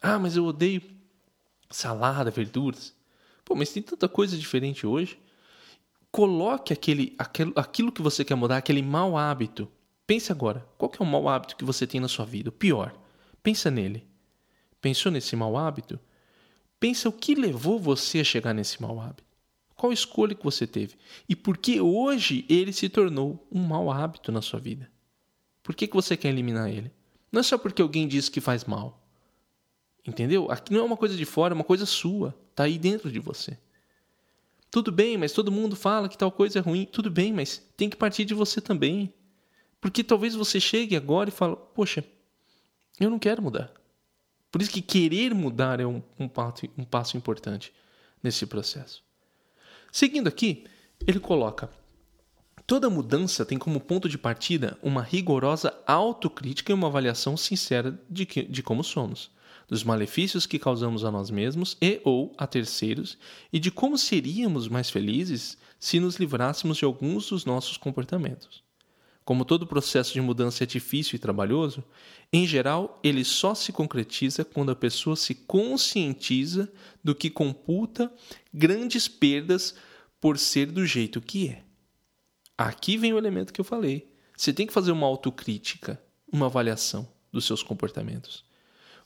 Ah, 0.00 0.18
mas 0.18 0.36
eu 0.36 0.44
odeio 0.44 0.82
salada, 1.70 2.30
verduras. 2.30 2.94
Pô, 3.44 3.54
mas 3.54 3.72
tem 3.72 3.82
tanta 3.82 4.08
coisa 4.08 4.36
diferente 4.36 4.86
hoje. 4.86 5.18
Coloque 6.10 6.72
aquele, 6.72 7.14
aquele, 7.18 7.52
aquilo 7.54 7.92
que 7.92 8.02
você 8.02 8.24
quer 8.24 8.34
mudar, 8.34 8.56
aquele 8.56 8.82
mau 8.82 9.16
hábito. 9.16 9.70
Pense 10.06 10.32
agora, 10.32 10.66
qual 10.76 10.90
é 10.98 11.02
o 11.02 11.06
mau 11.06 11.28
hábito 11.28 11.56
que 11.56 11.64
você 11.64 11.86
tem 11.86 12.00
na 12.00 12.08
sua 12.08 12.24
vida? 12.24 12.48
O 12.48 12.52
pior. 12.52 12.92
Pensa 13.42 13.70
nele. 13.70 14.04
Pensou 14.80 15.12
nesse 15.12 15.36
mau 15.36 15.56
hábito? 15.56 16.00
Pensa 16.80 17.08
o 17.08 17.12
que 17.12 17.34
levou 17.34 17.78
você 17.78 18.20
a 18.20 18.24
chegar 18.24 18.52
nesse 18.52 18.82
mau 18.82 19.00
hábito. 19.00 19.30
Qual 19.76 19.92
escolha 19.92 20.34
que 20.34 20.44
você 20.44 20.66
teve? 20.66 20.96
E 21.28 21.36
por 21.36 21.56
que 21.56 21.80
hoje 21.80 22.44
ele 22.48 22.72
se 22.72 22.88
tornou 22.88 23.46
um 23.50 23.62
mau 23.62 23.90
hábito 23.90 24.32
na 24.32 24.42
sua 24.42 24.58
vida? 24.58 24.90
Por 25.62 25.74
que, 25.74 25.86
que 25.86 25.94
você 25.94 26.16
quer 26.16 26.28
eliminar 26.28 26.68
ele? 26.68 26.90
Não 27.30 27.40
é 27.40 27.42
só 27.42 27.56
porque 27.56 27.80
alguém 27.80 28.08
disse 28.08 28.30
que 28.30 28.40
faz 28.40 28.64
mal. 28.64 28.99
Entendeu? 30.06 30.50
Aqui 30.50 30.72
não 30.72 30.80
é 30.80 30.82
uma 30.82 30.96
coisa 30.96 31.16
de 31.16 31.24
fora, 31.24 31.54
é 31.54 31.56
uma 31.56 31.64
coisa 31.64 31.86
sua. 31.86 32.34
Está 32.50 32.64
aí 32.64 32.78
dentro 32.78 33.10
de 33.10 33.18
você. 33.18 33.58
Tudo 34.70 34.92
bem, 34.92 35.18
mas 35.18 35.32
todo 35.32 35.50
mundo 35.50 35.74
fala 35.74 36.08
que 36.08 36.16
tal 36.16 36.30
coisa 36.30 36.58
é 36.58 36.62
ruim. 36.62 36.86
Tudo 36.86 37.10
bem, 37.10 37.32
mas 37.32 37.58
tem 37.76 37.90
que 37.90 37.96
partir 37.96 38.24
de 38.24 38.34
você 38.34 38.60
também. 38.60 39.12
Porque 39.80 40.04
talvez 40.04 40.34
você 40.34 40.60
chegue 40.60 40.94
agora 40.94 41.28
e 41.28 41.32
fale, 41.32 41.56
poxa, 41.74 42.04
eu 42.98 43.10
não 43.10 43.18
quero 43.18 43.42
mudar. 43.42 43.72
Por 44.50 44.60
isso 44.60 44.70
que 44.70 44.82
querer 44.82 45.34
mudar 45.34 45.80
é 45.80 45.86
um, 45.86 46.02
um, 46.18 46.28
passo, 46.28 46.66
um 46.76 46.84
passo 46.84 47.16
importante 47.16 47.72
nesse 48.22 48.46
processo. 48.46 49.02
Seguindo 49.92 50.28
aqui, 50.28 50.64
ele 51.06 51.20
coloca: 51.20 51.70
toda 52.66 52.90
mudança 52.90 53.44
tem 53.44 53.58
como 53.58 53.80
ponto 53.80 54.08
de 54.08 54.18
partida 54.18 54.78
uma 54.82 55.02
rigorosa 55.02 55.74
autocrítica 55.86 56.72
e 56.72 56.74
uma 56.74 56.88
avaliação 56.88 57.36
sincera 57.36 57.98
de, 58.08 58.26
que, 58.26 58.42
de 58.42 58.62
como 58.62 58.84
somos, 58.84 59.30
dos 59.70 59.84
malefícios 59.84 60.46
que 60.46 60.58
causamos 60.58 61.04
a 61.04 61.12
nós 61.12 61.30
mesmos 61.30 61.76
e 61.80 62.00
ou 62.04 62.34
a 62.36 62.44
terceiros 62.44 63.16
e 63.52 63.60
de 63.60 63.70
como 63.70 63.96
seríamos 63.96 64.66
mais 64.66 64.90
felizes 64.90 65.56
se 65.78 66.00
nos 66.00 66.16
livrássemos 66.16 66.76
de 66.76 66.84
alguns 66.84 67.28
dos 67.28 67.44
nossos 67.44 67.76
comportamentos. 67.76 68.64
Como 69.24 69.44
todo 69.44 69.68
processo 69.68 70.12
de 70.12 70.20
mudança 70.20 70.64
é 70.64 70.66
difícil 70.66 71.14
e 71.14 71.20
trabalhoso, 71.20 71.84
em 72.32 72.48
geral 72.48 72.98
ele 73.00 73.24
só 73.24 73.54
se 73.54 73.70
concretiza 73.70 74.44
quando 74.44 74.72
a 74.72 74.76
pessoa 74.76 75.14
se 75.14 75.36
conscientiza 75.36 76.70
do 77.02 77.14
que 77.14 77.30
computa 77.30 78.12
grandes 78.52 79.06
perdas 79.06 79.76
por 80.20 80.36
ser 80.36 80.66
do 80.66 80.84
jeito 80.84 81.20
que 81.20 81.48
é. 81.48 81.62
Aqui 82.58 82.96
vem 82.96 83.12
o 83.12 83.18
elemento 83.18 83.52
que 83.52 83.60
eu 83.60 83.64
falei. 83.64 84.12
Você 84.36 84.52
tem 84.52 84.66
que 84.66 84.72
fazer 84.72 84.90
uma 84.90 85.06
autocrítica, 85.06 86.02
uma 86.30 86.46
avaliação 86.46 87.08
dos 87.30 87.44
seus 87.44 87.62
comportamentos. 87.62 88.49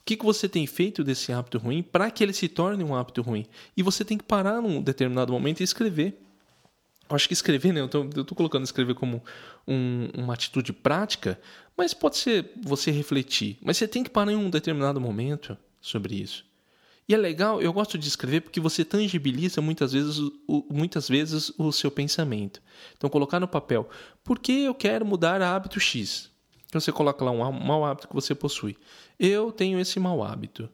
O 0.05 0.07
que, 0.07 0.19
que 0.19 0.25
você 0.25 0.47
tem 0.47 0.67
feito 0.67 1.03
desse 1.03 1.33
hábito 1.33 1.57
ruim 1.57 1.83
para 1.83 2.11
que 2.11 2.23
ele 2.23 2.35
se 2.35 2.47
torne 2.47 2.85
um 2.85 2.95
hábito 2.95 3.23
ruim? 3.23 3.47
E 3.75 3.83
você 3.83 4.05
tem 4.05 4.19
que 4.19 4.25
parar 4.25 4.61
num 4.61 4.83
determinado 4.83 5.33
momento 5.33 5.61
e 5.61 5.65
escrever. 5.65 6.21
Eu 7.09 7.17
acho 7.17 7.27
que 7.27 7.33
escrever, 7.33 7.73
né? 7.73 7.81
Eu 7.81 7.87
estou 7.87 8.37
colocando 8.37 8.65
escrever 8.65 8.95
como 8.95 9.25
um, 9.67 10.11
uma 10.15 10.35
atitude 10.35 10.75
prática, 10.75 11.41
mas 11.75 11.95
pode 11.95 12.19
ser 12.19 12.53
você 12.63 12.91
refletir. 12.91 13.57
Mas 13.63 13.79
você 13.79 13.89
tem 13.89 14.05
que 14.05 14.11
parar 14.11 14.31
em 14.31 14.37
um 14.37 14.51
determinado 14.51 15.01
momento 15.01 15.57
sobre 15.81 16.17
isso. 16.17 16.45
E 17.09 17.15
é 17.15 17.17
legal, 17.17 17.63
eu 17.63 17.73
gosto 17.73 17.97
de 17.97 18.07
escrever 18.07 18.43
porque 18.43 18.61
você 18.61 18.85
tangibiliza 18.85 19.63
muitas 19.63 19.95
vezes, 19.95 20.19
o, 20.47 20.67
muitas 20.71 21.09
vezes 21.09 21.51
o 21.57 21.73
seu 21.73 21.91
pensamento. 21.91 22.61
Então, 22.95 23.09
colocar 23.09 23.41
no 23.41 23.49
papel, 23.49 23.89
por 24.23 24.39
que 24.39 24.65
eu 24.65 24.75
quero 24.75 25.07
mudar 25.07 25.41
hábito 25.41 25.81
X? 25.81 26.34
Então, 26.75 26.81
você 26.81 26.91
coloca 26.91 27.25
lá 27.25 27.31
um 27.31 27.53
mau 27.53 27.85
hábito 27.85 28.09
que 28.09 28.15
você 28.15 28.35
possui. 28.35 28.77
Eu 29.17 29.53
tenho 29.53 29.79
esse 29.79 30.01
mau 30.01 30.25
hábito. 30.25 30.69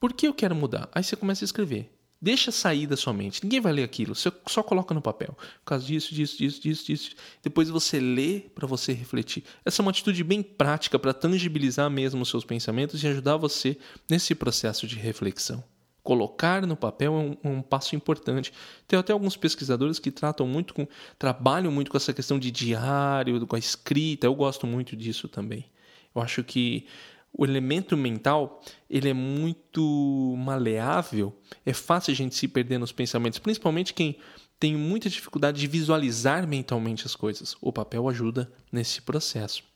Por 0.00 0.14
que 0.14 0.26
eu 0.26 0.32
quero 0.32 0.54
mudar? 0.54 0.88
Aí 0.94 1.04
você 1.04 1.14
começa 1.14 1.44
a 1.44 1.46
escrever. 1.46 1.92
Deixa 2.18 2.50
sair 2.50 2.86
da 2.86 2.96
sua 2.96 3.12
mente. 3.12 3.44
Ninguém 3.44 3.60
vai 3.60 3.70
ler 3.70 3.82
aquilo. 3.82 4.14
Você 4.14 4.32
só 4.46 4.62
coloca 4.62 4.94
no 4.94 5.02
papel. 5.02 5.36
Por 5.36 5.66
causa 5.66 5.84
disso, 5.84 6.14
disso, 6.14 6.38
disso, 6.38 6.62
disso, 6.62 6.86
disso. 6.86 7.10
Depois 7.42 7.68
você 7.68 8.00
lê 8.00 8.40
para 8.40 8.66
você 8.66 8.94
refletir. 8.94 9.44
Essa 9.62 9.82
é 9.82 9.84
uma 9.84 9.90
atitude 9.90 10.24
bem 10.24 10.42
prática 10.42 10.98
para 10.98 11.12
tangibilizar 11.12 11.90
mesmo 11.90 12.22
os 12.22 12.30
seus 12.30 12.46
pensamentos 12.46 13.04
e 13.04 13.06
ajudar 13.06 13.36
você 13.36 13.76
nesse 14.08 14.34
processo 14.34 14.86
de 14.86 14.96
reflexão. 14.96 15.62
Colocar 16.02 16.66
no 16.66 16.76
papel 16.76 17.14
é 17.14 17.48
um, 17.48 17.52
um, 17.52 17.62
passo 17.62 17.94
importante. 17.94 18.52
Tem 18.88 18.98
até 18.98 19.12
alguns 19.12 19.36
pesquisadores 19.36 19.98
que 19.98 20.10
tratam 20.10 20.46
muito 20.46 20.74
com, 20.74 20.86
trabalham 21.18 21.70
muito 21.70 21.90
com 21.90 21.96
essa 21.96 22.12
questão 22.12 22.38
de 22.38 22.50
diário, 22.50 23.46
com 23.46 23.54
a 23.54 23.58
escrita. 23.58 24.26
Eu 24.26 24.34
gosto 24.34 24.66
muito 24.66 24.96
disso 24.96 25.28
também. 25.28 25.66
Eu 26.14 26.20
acho 26.20 26.42
que 26.42 26.86
o 27.32 27.44
elemento 27.44 27.96
mental 27.96 28.60
ele 28.90 29.08
é 29.08 29.14
muito 29.14 30.34
maleável. 30.38 31.32
É 31.64 31.72
fácil 31.72 32.12
a 32.12 32.16
gente 32.16 32.34
se 32.34 32.48
perder 32.48 32.78
nos 32.78 32.92
pensamentos, 32.92 33.38
principalmente 33.38 33.94
quem 33.94 34.18
tem 34.58 34.76
muita 34.76 35.08
dificuldade 35.08 35.60
de 35.60 35.66
visualizar 35.66 36.46
mentalmente 36.46 37.06
as 37.06 37.16
coisas. 37.16 37.56
O 37.60 37.72
papel 37.72 38.08
ajuda 38.08 38.52
nesse 38.70 39.00
processo. 39.02 39.71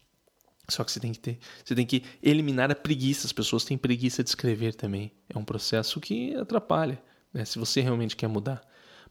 Só 0.68 0.82
que 0.82 0.90
você 0.90 0.98
tem 0.98 1.12
que 1.12 1.18
ter, 1.18 1.38
você 1.64 1.74
tem 1.74 1.86
que 1.86 2.02
eliminar 2.22 2.70
a 2.70 2.74
preguiça. 2.74 3.26
As 3.26 3.32
pessoas 3.32 3.64
têm 3.64 3.78
preguiça 3.78 4.22
de 4.22 4.30
escrever 4.30 4.74
também. 4.74 5.12
É 5.28 5.38
um 5.38 5.44
processo 5.44 6.00
que 6.00 6.34
atrapalha, 6.34 7.00
né? 7.32 7.44
Se 7.44 7.58
você 7.58 7.80
realmente 7.80 8.16
quer 8.16 8.26
mudar. 8.26 8.60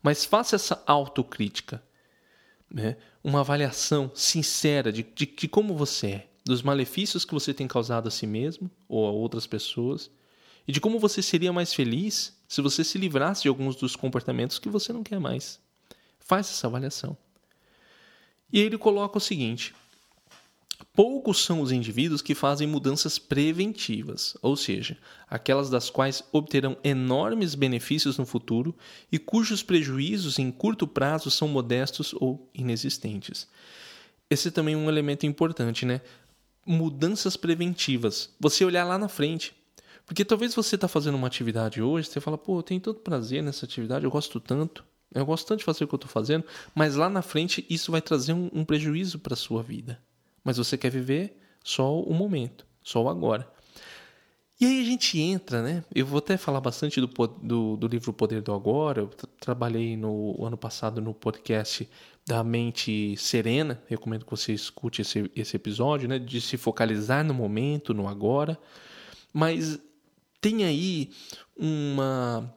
Mas 0.04 0.26
faça 0.26 0.56
essa 0.56 0.84
autocrítica, 0.86 1.82
né? 2.70 2.98
Uma 3.24 3.40
avaliação 3.40 4.12
sincera 4.14 4.92
de, 4.92 5.04
de, 5.04 5.26
de 5.26 5.48
como 5.48 5.76
você 5.76 6.08
é, 6.08 6.28
dos 6.44 6.62
malefícios 6.62 7.26
que 7.26 7.34
você 7.34 7.54
tem 7.54 7.68
causado 7.68 8.08
a 8.08 8.12
si 8.12 8.28
mesmo 8.28 8.70
ou 8.88 9.08
a 9.08 9.12
outras 9.12 9.48
pessoas 9.48 10.12
e 10.68 10.72
de 10.72 10.82
como 10.82 11.00
você 11.00 11.22
seria 11.22 11.54
mais 11.54 11.74
feliz 11.74 12.36
se 12.48 12.62
você 12.62 12.84
se 12.84 12.98
livrasse 12.98 13.44
de 13.44 13.48
alguns 13.48 13.76
dos 13.76 13.96
comportamentos 13.96 14.60
que 14.60 14.70
você 14.70 14.92
não 14.92 15.04
quer 15.04 15.20
mais. 15.20 15.60
Faz 16.20 16.50
essa 16.50 16.68
avaliação. 16.68 17.18
E 18.52 18.60
ele 18.60 18.78
coloca 18.78 19.18
o 19.18 19.22
seguinte: 19.22 19.74
Poucos 20.96 21.44
são 21.44 21.60
os 21.60 21.74
indivíduos 21.74 22.22
que 22.22 22.34
fazem 22.34 22.66
mudanças 22.66 23.20
preventivas, 23.20 24.38
ou 24.42 24.56
seja, 24.56 24.98
aquelas 25.30 25.70
das 25.70 25.90
quais 25.90 26.24
obterão 26.32 26.78
enormes 26.86 27.54
benefícios 27.54 28.18
no 28.18 28.26
futuro 28.26 28.74
e 29.12 29.20
cujos 29.20 29.62
prejuízos 29.62 30.40
em 30.40 30.50
curto 30.50 30.88
prazo 30.88 31.30
são 31.30 31.50
modestos 31.50 32.14
ou 32.14 32.50
inexistentes. 32.54 33.46
Esse 34.30 34.50
também 34.50 34.74
é 34.74 34.78
um 34.78 34.88
elemento 34.88 35.26
importante, 35.26 35.86
né? 35.86 36.00
Mudanças 36.66 37.36
preventivas. 37.36 38.34
Você 38.40 38.64
olhar 38.64 38.86
lá 38.86 38.98
na 38.98 39.10
frente. 39.10 39.54
Porque 40.06 40.24
talvez 40.24 40.56
você 40.56 40.76
está 40.76 40.88
fazendo 40.88 41.16
uma 41.16 41.28
atividade 41.28 41.82
hoje, 41.82 42.08
você 42.08 42.22
fala, 42.22 42.38
pô, 42.38 42.60
eu 42.60 42.64
tenho 42.64 42.80
tanto 42.80 43.02
prazer 43.02 43.44
nessa 43.44 43.66
atividade, 43.66 44.06
eu 44.06 44.12
gosto 44.12 44.40
tanto, 44.40 44.86
eu 45.14 45.26
gosto 45.26 45.46
tanto 45.46 45.60
de 45.60 45.66
fazer 45.66 45.84
o 45.84 45.88
que 45.90 45.96
eu 45.96 45.98
estou 45.98 46.10
fazendo, 46.10 46.46
mas 46.74 46.96
lá 46.96 47.10
na 47.10 47.22
frente 47.22 47.66
isso 47.70 47.92
vai 47.92 48.02
trazer 48.02 48.32
um, 48.32 48.50
um 48.54 48.64
prejuízo 48.64 49.20
para 49.20 49.34
a 49.34 49.38
sua 49.38 49.62
vida 49.62 50.00
mas 50.46 50.58
você 50.58 50.78
quer 50.78 50.92
viver 50.92 51.38
só 51.64 52.00
o 52.00 52.14
momento, 52.14 52.66
só 52.84 53.04
o 53.04 53.10
agora. 53.10 53.52
E 54.62 54.66
aí 54.66 54.82
a 54.82 54.86
gente 54.86 55.20
entra, 55.20 55.62
né? 55.62 55.84
Eu 55.94 56.06
vou 56.06 56.20
até 56.20 56.38
falar 56.38 56.62
bastante 56.62 57.02
do, 57.02 57.08
do, 57.08 57.76
do 57.76 57.88
livro 57.88 58.14
Poder 58.14 58.42
do 58.42 58.54
Agora. 58.54 59.02
Eu 59.02 59.08
trabalhei 59.38 59.98
no 59.98 60.46
ano 60.46 60.56
passado 60.56 61.02
no 61.02 61.14
podcast 61.14 61.90
da 62.26 62.42
Mente 62.42 63.18
Serena. 63.18 63.84
Recomendo 63.88 64.24
que 64.24 64.32
você 64.32 64.54
escute 64.54 65.02
esse, 65.02 65.30
esse 65.36 65.58
episódio, 65.58 66.08
né? 66.08 66.18
De 66.18 66.40
se 66.40 66.56
focalizar 66.56 67.26
no 67.26 67.34
momento, 67.34 67.94
no 67.94 68.08
agora. 68.08 68.58
Mas 69.34 69.78
tem 70.40 70.64
aí 70.64 71.12
uma, 71.58 72.50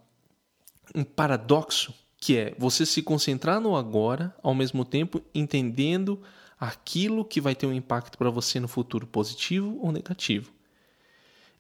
um 0.95 1.02
paradoxo 1.02 1.92
que 2.21 2.37
é 2.37 2.54
você 2.59 2.87
se 2.87 3.02
concentrar 3.02 3.61
no 3.61 3.75
agora, 3.75 4.33
ao 4.40 4.54
mesmo 4.54 4.85
tempo 4.85 5.21
entendendo 5.35 6.23
aquilo 6.59 7.25
que 7.25 7.41
vai 7.41 7.55
ter 7.55 7.67
um 7.67 7.73
impacto 7.73 8.19
para 8.19 8.31
você 8.31 8.59
no 8.59 8.69
futuro, 8.69 9.07
positivo 9.07 9.79
ou 9.81 9.93
negativo. 9.93 10.53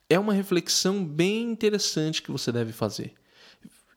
É 0.08 0.18
uma 0.18 0.32
reflexão 0.32 1.04
bem 1.04 1.50
interessante 1.50 2.22
que 2.22 2.30
você 2.30 2.50
deve 2.50 2.72
fazer. 2.72 3.14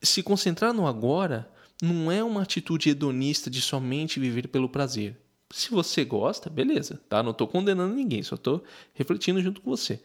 Se 0.02 0.22
concentrar 0.22 0.74
no 0.74 0.86
agora 0.86 1.50
não 1.82 2.12
é 2.12 2.24
uma 2.24 2.44
atitude 2.44 2.90
hedonista 2.90 3.50
de 3.50 3.62
somente 3.62 4.20
viver 4.20 4.48
pelo 4.48 4.70
prazer. 4.70 5.20
Se 5.50 5.72
você 5.72 6.06
gosta, 6.06 6.50
beleza, 6.50 7.02
tá? 7.10 7.24
Não 7.24 7.32
estou 7.32 7.48
condenando 7.48 7.94
ninguém, 7.94 8.24
só 8.24 8.36
estou 8.36 8.64
refletindo 8.94 9.42
junto 9.42 9.62
com 9.62 9.70
você. 9.70 10.02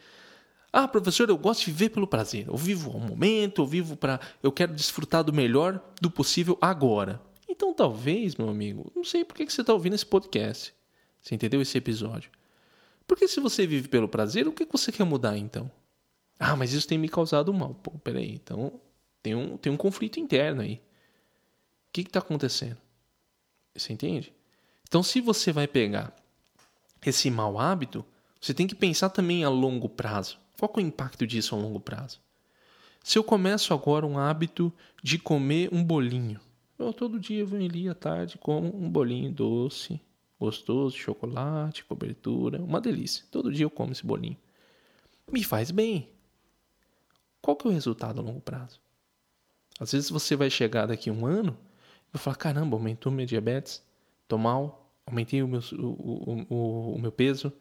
Ah, 0.73 0.89
professor, 0.89 1.29
eu 1.29 1.39
gosto 1.39 1.61
de 1.61 1.73
viver 1.73 1.91
pelo 1.91 2.07
prazer. 2.07 2.49
Eu 2.49 2.57
vivo 2.57 2.91
ao 2.91 3.01
momento, 3.01 3.63
eu 3.63 3.67
vivo 3.67 3.97
para. 3.97 4.21
Eu 4.43 4.53
quero 4.53 4.75
desfrutar 4.75 5.25
do 5.25 5.33
melhor 5.33 5.83
do 6.01 6.11
possível 6.11 6.59
agora. 6.61 7.21
Então, 7.49 7.73
talvez, 7.73 8.37
meu 8.37 8.49
amigo, 8.49 8.91
não 8.95 9.05
sei 9.05 9.25
por 9.25 9.37
que 9.37 9.49
você 9.49 9.61
está 9.61 9.73
ouvindo 9.73 9.95
esse 9.95 10.05
podcast. 10.05 10.75
Você 11.27 11.35
entendeu 11.35 11.61
esse 11.61 11.77
episódio? 11.77 12.31
Porque 13.05 13.27
se 13.27 13.41
você 13.41 13.67
vive 13.67 13.89
pelo 13.89 14.09
prazer, 14.09 14.47
o 14.47 14.53
que 14.53 14.65
você 14.65 14.93
quer 14.93 15.03
mudar 15.03 15.37
então? 15.37 15.69
Ah, 16.39 16.55
mas 16.55 16.73
isso 16.73 16.87
tem 16.87 16.97
me 16.97 17.09
causado 17.09 17.53
mal. 17.53 17.75
Pô, 17.75 17.91
peraí. 17.99 18.33
Então 18.33 18.81
tem 19.25 19.35
um, 19.35 19.57
tem 19.57 19.73
um 19.73 19.77
conflito 19.77 20.21
interno 20.21 20.63
aí. 20.63 20.75
O 20.75 21.93
que 21.93 22.03
está 22.03 22.21
acontecendo? 22.21 22.77
Você 23.75 23.93
entende? 23.93 24.33
Então, 24.87 25.03
se 25.03 25.21
você 25.21 25.51
vai 25.51 25.67
pegar 25.67 26.15
esse 27.05 27.29
mau 27.29 27.59
hábito, 27.59 28.05
você 28.41 28.55
tem 28.55 28.69
que 28.69 28.77
pensar 28.77 29.09
também 29.09 29.43
a 29.43 29.49
longo 29.49 29.89
prazo. 29.89 30.39
Qual 30.57 30.73
é 30.77 30.79
o 30.79 30.81
impacto 30.81 31.27
disso 31.27 31.57
a 31.57 31.59
longo 31.59 31.81
prazo? 31.81 32.21
Se 33.03 33.19
eu 33.19 33.25
começo 33.25 33.75
agora 33.75 34.07
um 34.07 34.17
hábito 34.17 34.73
de 35.03 35.19
comer 35.19 35.71
um 35.73 35.83
bolinho, 35.83 36.41
eu 36.79 36.93
todo 36.93 37.19
dia 37.19 37.45
vou 37.45 37.59
ali 37.59 37.89
à 37.89 37.95
tarde 37.97 38.39
como 38.39 38.69
um 38.77 38.89
bolinho 38.89 39.33
doce, 39.33 40.01
Gostoso, 40.39 40.97
chocolate, 40.97 41.85
cobertura, 41.85 42.63
uma 42.63 42.81
delícia. 42.81 43.25
Todo 43.31 43.53
dia 43.53 43.65
eu 43.65 43.71
como 43.71 43.93
esse 43.93 44.05
bolinho. 44.05 44.37
Me 45.31 45.43
faz 45.43 45.71
bem. 45.71 46.09
Qual 47.41 47.57
que 47.57 47.67
é 47.67 47.71
o 47.71 47.73
resultado 47.73 48.21
a 48.21 48.23
longo 48.23 48.41
prazo? 48.41 48.81
Às 49.79 49.93
vezes 49.93 50.11
você 50.11 50.37
vai 50.37 50.51
chegar 50.51 50.87
daqui 50.87 51.11
a 51.11 51.13
um 51.13 51.27
ano 51.27 51.57
e 52.09 52.13
vai 52.13 52.23
falar, 52.23 52.37
caramba, 52.37 52.77
aumentou 52.77 53.11
minha 53.11 53.27
diabetes, 53.27 53.83
tô 54.27 54.37
mal, 54.39 54.93
aumentei 55.07 55.43
o 55.43 55.49
meu, 55.49 55.61
o, 55.73 56.47
o, 56.49 56.95
o, 56.95 56.99
meu 56.99 57.13
peso, 57.13 57.53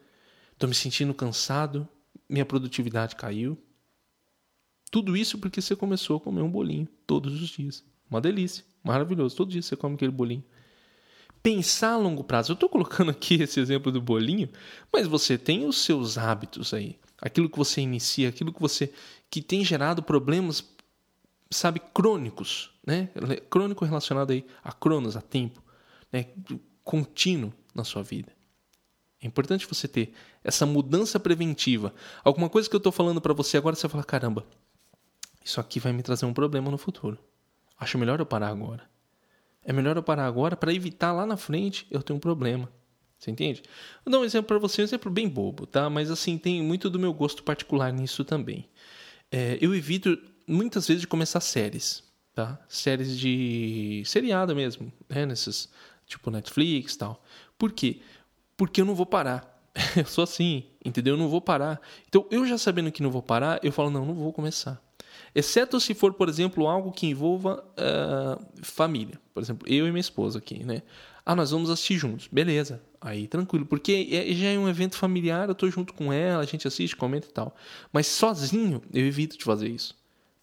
tô 0.58 0.68
me 0.68 0.76
sentindo 0.76 1.14
cansado, 1.14 1.88
minha 2.28 2.46
produtividade 2.46 3.16
caiu. 3.16 3.58
Tudo 4.92 5.16
isso 5.16 5.38
porque 5.38 5.62
você 5.62 5.76
começou 5.76 6.18
a 6.18 6.22
comer 6.22 6.42
um 6.42 6.52
bolinho 6.52 6.88
todos 7.06 7.42
os 7.42 7.50
dias. 7.50 7.84
Uma 8.10 8.22
delícia, 8.22 8.64
maravilhoso. 8.84 9.36
Todo 9.36 9.52
dia 9.52 9.62
você 9.62 9.76
come 9.76 9.96
aquele 9.96 10.12
bolinho 10.12 10.44
pensar 11.46 11.92
a 11.92 11.98
longo 11.98 12.24
prazo. 12.24 12.52
Eu 12.52 12.56
estou 12.56 12.68
colocando 12.68 13.12
aqui 13.12 13.36
esse 13.44 13.60
exemplo 13.60 13.92
do 13.92 14.02
bolinho, 14.02 14.50
mas 14.92 15.06
você 15.06 15.38
tem 15.38 15.68
os 15.68 15.78
seus 15.78 16.18
hábitos 16.18 16.74
aí, 16.74 16.98
aquilo 17.22 17.48
que 17.48 17.58
você 17.58 17.82
inicia, 17.82 18.30
aquilo 18.30 18.52
que 18.52 18.60
você 18.60 18.92
que 19.30 19.44
tem 19.44 19.64
gerado 19.64 20.02
problemas, 20.02 20.68
sabe, 21.52 21.80
crônicos, 21.94 22.72
né? 22.86 23.10
Crônico 23.48 23.86
relacionado 23.86 24.32
aí 24.32 24.44
a 24.64 24.72
cronos, 24.72 25.16
a 25.16 25.22
tempo, 25.22 25.62
né? 26.12 26.26
Contínuo 26.84 27.54
na 27.76 27.84
sua 27.84 28.02
vida. 28.02 28.32
É 29.22 29.28
importante 29.28 29.68
você 29.68 29.88
ter 29.88 30.14
essa 30.44 30.66
mudança 30.66 31.20
preventiva. 31.20 31.94
Alguma 32.24 32.50
coisa 32.50 32.68
que 32.68 32.76
eu 32.76 32.80
estou 32.80 32.92
falando 32.92 33.22
para 33.22 33.34
você 33.34 33.56
agora, 33.56 33.76
você 33.76 33.88
fala: 33.88 34.04
caramba, 34.04 34.48
isso 35.44 35.62
aqui 35.62 35.80
vai 35.80 35.94
me 35.94 36.02
trazer 36.02 36.26
um 36.26 36.34
problema 36.34 36.72
no 36.72 36.78
futuro. 36.78 37.20
Acho 37.78 38.00
melhor 38.00 38.20
eu 38.20 38.26
parar 38.26 38.48
agora. 38.48 38.95
É 39.66 39.74
melhor 39.74 39.98
eu 39.98 40.04
parar 40.04 40.28
agora 40.28 40.56
para 40.56 40.74
evitar 40.74 41.12
lá 41.12 41.26
na 41.26 41.36
frente 41.36 41.88
eu 41.90 42.02
ter 42.02 42.14
um 42.14 42.20
problema. 42.20 42.72
Você 43.18 43.32
entende? 43.32 43.64
Vou 44.06 44.12
dar 44.12 44.20
um 44.20 44.24
exemplo 44.24 44.48
para 44.48 44.60
você, 44.60 44.82
um 44.82 44.86
exemplo 44.86 45.12
bem 45.12 45.28
bobo, 45.28 45.66
tá? 45.66 45.90
Mas 45.90 46.12
assim, 46.12 46.38
tem 46.38 46.62
muito 46.62 46.90
do 46.90 47.00
meu 47.00 47.12
gosto 47.14 47.42
particular 47.44 47.92
nisso 47.92 48.24
também. 48.24 48.70
É, 49.32 49.58
eu 49.60 49.74
evito 49.74 50.18
muitas 50.48 50.88
vezes 50.88 51.02
de 51.02 51.08
começar 51.08 51.40
séries, 51.40 52.04
tá? 52.34 52.64
Séries 52.70 53.18
de 53.18 54.04
seriado 54.06 54.56
mesmo, 54.56 54.94
né? 55.10 55.26
Nessas, 55.26 55.68
tipo 56.06 56.30
Netflix 56.30 56.96
tal. 56.96 57.24
Por 57.58 57.72
quê? 57.72 58.02
Porque 58.56 58.82
eu 58.82 58.86
não 58.86 58.94
vou 58.94 59.06
parar. 59.06 59.52
eu 59.98 60.06
sou 60.06 60.24
assim, 60.24 60.64
entendeu? 60.84 61.16
Eu 61.16 61.18
não 61.18 61.28
vou 61.28 61.42
parar. 61.42 61.82
Então, 62.08 62.26
eu 62.30 62.46
já 62.46 62.58
sabendo 62.58 62.92
que 62.92 63.02
não 63.02 63.12
vou 63.12 63.24
parar, 63.24 63.60
eu 63.64 63.72
falo, 63.72 63.90
não, 63.90 64.06
não 64.06 64.14
vou 64.14 64.32
começar. 64.32 64.82
Exceto 65.36 65.82
se 65.82 65.94
for, 65.94 66.14
por 66.14 66.30
exemplo, 66.30 66.66
algo 66.66 66.94
que 66.94 67.08
envolva 67.08 67.62
uh, 67.78 68.42
família. 68.64 69.20
Por 69.34 69.44
exemplo, 69.44 69.68
eu 69.70 69.86
e 69.86 69.92
minha 69.92 70.00
esposa 70.00 70.40
aqui, 70.40 70.64
né? 70.64 70.82
Ah, 71.26 71.36
nós 71.36 71.52
vamos 71.52 71.70
assistir 71.70 71.98
juntos. 71.98 72.30
Beleza. 72.32 72.82
Aí, 73.02 73.28
tranquilo. 73.28 73.66
Porque 73.66 74.08
é, 74.12 74.34
já 74.34 74.48
é 74.48 74.58
um 74.58 74.70
evento 74.70 74.96
familiar, 74.96 75.50
eu 75.50 75.56
tô 75.56 75.70
junto 75.70 75.94
com 75.94 76.14
ela, 76.14 76.42
a 76.42 76.46
gente 76.46 76.66
assiste, 76.66 76.96
comenta 76.96 77.28
e 77.28 77.32
tal. 77.32 77.54
Mas 77.92 78.08
sozinho, 78.08 78.82
eu 78.94 79.06
evito 79.06 79.38
de 79.38 79.44
fazer 79.44 79.68
isso. 79.68 79.94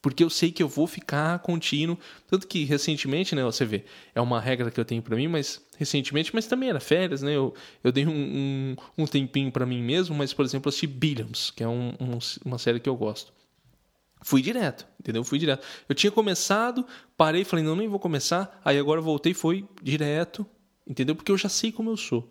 Porque 0.03 0.23
eu 0.23 0.29
sei 0.29 0.53
que 0.53 0.63
eu 0.63 0.69
vou 0.69 0.87
ficar 0.87 1.39
contínuo. 1.39 1.97
Tanto 2.27 2.47
que 2.47 2.65
recentemente, 2.65 3.35
né, 3.35 3.43
você 3.45 3.65
vê, 3.65 3.85
é 4.15 4.21
uma 4.21 4.41
regra 4.41 4.71
que 4.71 4.79
eu 4.79 4.85
tenho 4.85 5.01
para 5.01 5.17
mim, 5.17 5.29
mas 5.29 5.65
recentemente, 5.79 6.35
mas 6.35 6.47
também 6.47 6.69
era 6.69 6.81
férias, 6.81 7.23
né? 7.23 7.35
Eu, 7.35 7.55
eu 7.83 7.93
dei 7.93 8.05
um, 8.05 8.11
um, 8.11 8.77
um 8.99 9.07
tempinho 9.07 9.51
para 9.51 9.65
mim 9.65 9.81
mesmo, 9.81 10.15
mas, 10.15 10.35
por 10.35 10.45
exemplo, 10.45 10.69
assisti 10.69 10.87
Billions, 10.87 11.51
que 11.51 11.63
é 11.63 11.69
um, 11.69 11.95
um, 12.01 12.19
uma 12.45 12.59
série 12.59 12.81
que 12.81 12.89
eu 12.89 12.97
gosto. 12.97 13.33
Fui 14.23 14.41
direto, 14.41 14.87
entendeu? 15.01 15.25
Fui 15.25 15.39
direto. 15.39 15.67
Eu 15.89 15.95
tinha 15.95 16.11
começado, 16.11 16.87
parei, 17.17 17.45
falei, 17.45 17.65
não, 17.65 17.77
nem 17.77 17.89
vou 17.89 17.99
começar. 17.99 18.61
Aí 18.65 18.79
agora 18.79 19.01
voltei, 19.01 19.35
foi 19.35 19.69
direto, 19.83 20.47
entendeu? 20.87 21.15
Porque 21.15 21.33
eu 21.33 21.39
já 21.39 21.49
sei 21.49 21.73
como 21.73 21.91
eu 21.91 21.97
sou. 21.97 22.31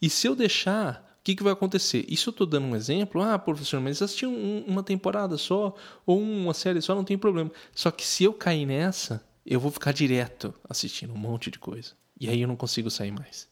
E 0.00 0.08
se 0.08 0.26
eu 0.26 0.36
deixar 0.36 1.06
que, 1.26 1.34
que 1.34 1.42
vai 1.42 1.52
acontecer? 1.52 2.04
Isso 2.08 2.28
eu 2.28 2.30
estou 2.30 2.46
dando 2.46 2.68
um 2.68 2.76
exemplo. 2.76 3.20
Ah, 3.20 3.36
professor, 3.36 3.80
mas 3.80 4.00
assistir 4.00 4.26
um, 4.26 4.60
uma 4.64 4.80
temporada 4.80 5.36
só 5.36 5.74
ou 6.06 6.20
uma 6.20 6.54
série 6.54 6.80
só 6.80 6.94
não 6.94 7.02
tem 7.02 7.18
problema. 7.18 7.50
Só 7.74 7.90
que 7.90 8.06
se 8.06 8.22
eu 8.22 8.32
cair 8.32 8.64
nessa, 8.64 9.26
eu 9.44 9.58
vou 9.58 9.72
ficar 9.72 9.90
direto 9.90 10.54
assistindo 10.68 11.12
um 11.12 11.18
monte 11.18 11.50
de 11.50 11.58
coisa. 11.58 11.94
E 12.20 12.28
aí 12.28 12.40
eu 12.40 12.46
não 12.46 12.54
consigo 12.54 12.88
sair 12.92 13.10
mais. 13.10 13.48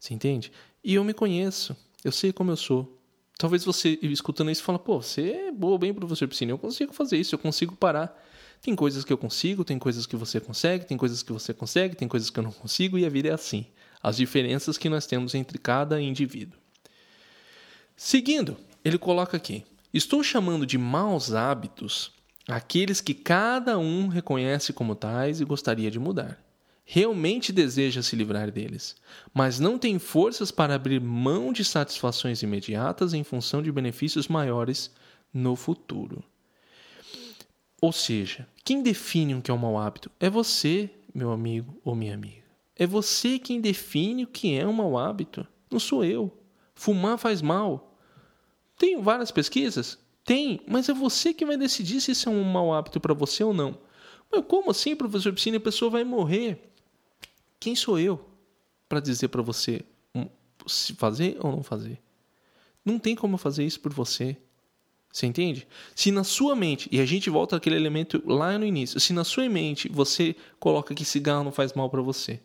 Você 0.00 0.14
entende? 0.14 0.50
E 0.82 0.94
eu 0.94 1.04
me 1.04 1.12
conheço. 1.12 1.76
Eu 2.02 2.10
sei 2.10 2.32
como 2.32 2.50
eu 2.50 2.56
sou. 2.56 2.95
Talvez 3.38 3.64
você, 3.64 3.98
escutando 4.02 4.50
isso, 4.50 4.62
fala, 4.62 4.78
pô, 4.78 5.02
você 5.02 5.30
é 5.30 5.52
boa, 5.52 5.78
bem 5.78 5.92
professor 5.92 6.26
Piscina. 6.26 6.52
Eu 6.52 6.58
consigo 6.58 6.92
fazer 6.92 7.18
isso, 7.18 7.34
eu 7.34 7.38
consigo 7.38 7.76
parar. 7.76 8.16
Tem 8.62 8.74
coisas 8.74 9.04
que 9.04 9.12
eu 9.12 9.18
consigo, 9.18 9.62
tem 9.62 9.78
coisas 9.78 10.06
que 10.06 10.16
você 10.16 10.40
consegue, 10.40 10.86
tem 10.86 10.96
coisas 10.96 11.22
que 11.22 11.32
você 11.32 11.52
consegue, 11.52 11.94
tem 11.94 12.08
coisas 12.08 12.30
que 12.30 12.38
eu 12.38 12.42
não 12.42 12.52
consigo, 12.52 12.98
e 12.98 13.04
a 13.04 13.08
vida 13.10 13.28
é 13.28 13.32
assim. 13.32 13.66
As 14.02 14.16
diferenças 14.16 14.78
que 14.78 14.88
nós 14.88 15.06
temos 15.06 15.34
entre 15.34 15.58
cada 15.58 16.00
indivíduo. 16.00 16.58
Seguindo, 17.94 18.56
ele 18.82 18.98
coloca 18.98 19.36
aqui: 19.36 19.64
Estou 19.92 20.22
chamando 20.22 20.64
de 20.64 20.78
maus 20.78 21.34
hábitos 21.34 22.12
aqueles 22.48 23.00
que 23.00 23.12
cada 23.12 23.78
um 23.78 24.08
reconhece 24.08 24.72
como 24.72 24.94
tais 24.94 25.40
e 25.40 25.44
gostaria 25.44 25.90
de 25.90 25.98
mudar. 25.98 26.45
Realmente 26.88 27.52
deseja 27.52 28.00
se 28.00 28.14
livrar 28.14 28.48
deles, 28.52 28.94
mas 29.34 29.58
não 29.58 29.76
tem 29.76 29.98
forças 29.98 30.52
para 30.52 30.76
abrir 30.76 31.00
mão 31.00 31.52
de 31.52 31.64
satisfações 31.64 32.44
imediatas 32.44 33.12
em 33.12 33.24
função 33.24 33.60
de 33.60 33.72
benefícios 33.72 34.28
maiores 34.28 34.92
no 35.34 35.56
futuro. 35.56 36.22
Ou 37.82 37.90
seja, 37.90 38.48
quem 38.64 38.84
define 38.84 39.34
o 39.34 39.42
que 39.42 39.50
é 39.50 39.54
um 39.54 39.58
mau 39.58 39.76
hábito 39.76 40.12
é 40.20 40.30
você, 40.30 40.88
meu 41.12 41.32
amigo 41.32 41.76
ou 41.84 41.92
minha 41.96 42.14
amiga. 42.14 42.44
É 42.76 42.86
você 42.86 43.36
quem 43.36 43.60
define 43.60 44.22
o 44.22 44.28
que 44.28 44.56
é 44.56 44.64
um 44.64 44.72
mau 44.72 44.96
hábito, 44.96 45.44
não 45.68 45.80
sou 45.80 46.04
eu. 46.04 46.32
Fumar 46.72 47.18
faz 47.18 47.42
mal. 47.42 47.98
Tem 48.78 49.02
várias 49.02 49.32
pesquisas? 49.32 49.98
Tem, 50.24 50.60
mas 50.68 50.88
é 50.88 50.94
você 50.94 51.34
que 51.34 51.44
vai 51.44 51.56
decidir 51.56 52.00
se 52.00 52.12
isso 52.12 52.28
é 52.28 52.32
um 52.32 52.44
mau 52.44 52.72
hábito 52.72 53.00
para 53.00 53.12
você 53.12 53.42
ou 53.42 53.52
não. 53.52 53.76
Mas 54.30 54.44
como 54.46 54.70
assim, 54.70 54.94
professor 54.94 55.32
Piscina? 55.32 55.56
A 55.56 55.60
pessoa 55.60 55.90
vai 55.90 56.04
morrer. 56.04 56.74
Quem 57.58 57.74
sou 57.74 57.98
eu 57.98 58.28
para 58.88 59.00
dizer 59.00 59.28
para 59.28 59.42
você 59.42 59.84
se 60.66 60.94
fazer 60.94 61.36
ou 61.40 61.52
não 61.52 61.62
fazer? 61.62 62.00
Não 62.84 62.98
tem 62.98 63.14
como 63.14 63.36
fazer 63.36 63.64
isso 63.64 63.80
por 63.80 63.92
você. 63.92 64.36
Você 65.12 65.26
entende? 65.26 65.66
Se 65.94 66.10
na 66.10 66.22
sua 66.24 66.54
mente, 66.54 66.88
e 66.92 67.00
a 67.00 67.06
gente 67.06 67.30
volta 67.30 67.56
àquele 67.56 67.76
elemento 67.76 68.22
lá 68.26 68.58
no 68.58 68.66
início, 68.66 69.00
se 69.00 69.12
na 69.12 69.24
sua 69.24 69.48
mente 69.48 69.88
você 69.88 70.36
coloca 70.60 70.94
que 70.94 71.04
cigarro 71.04 71.42
não 71.42 71.52
faz 71.52 71.72
mal 71.72 71.88
para 71.88 72.02
você 72.02 72.40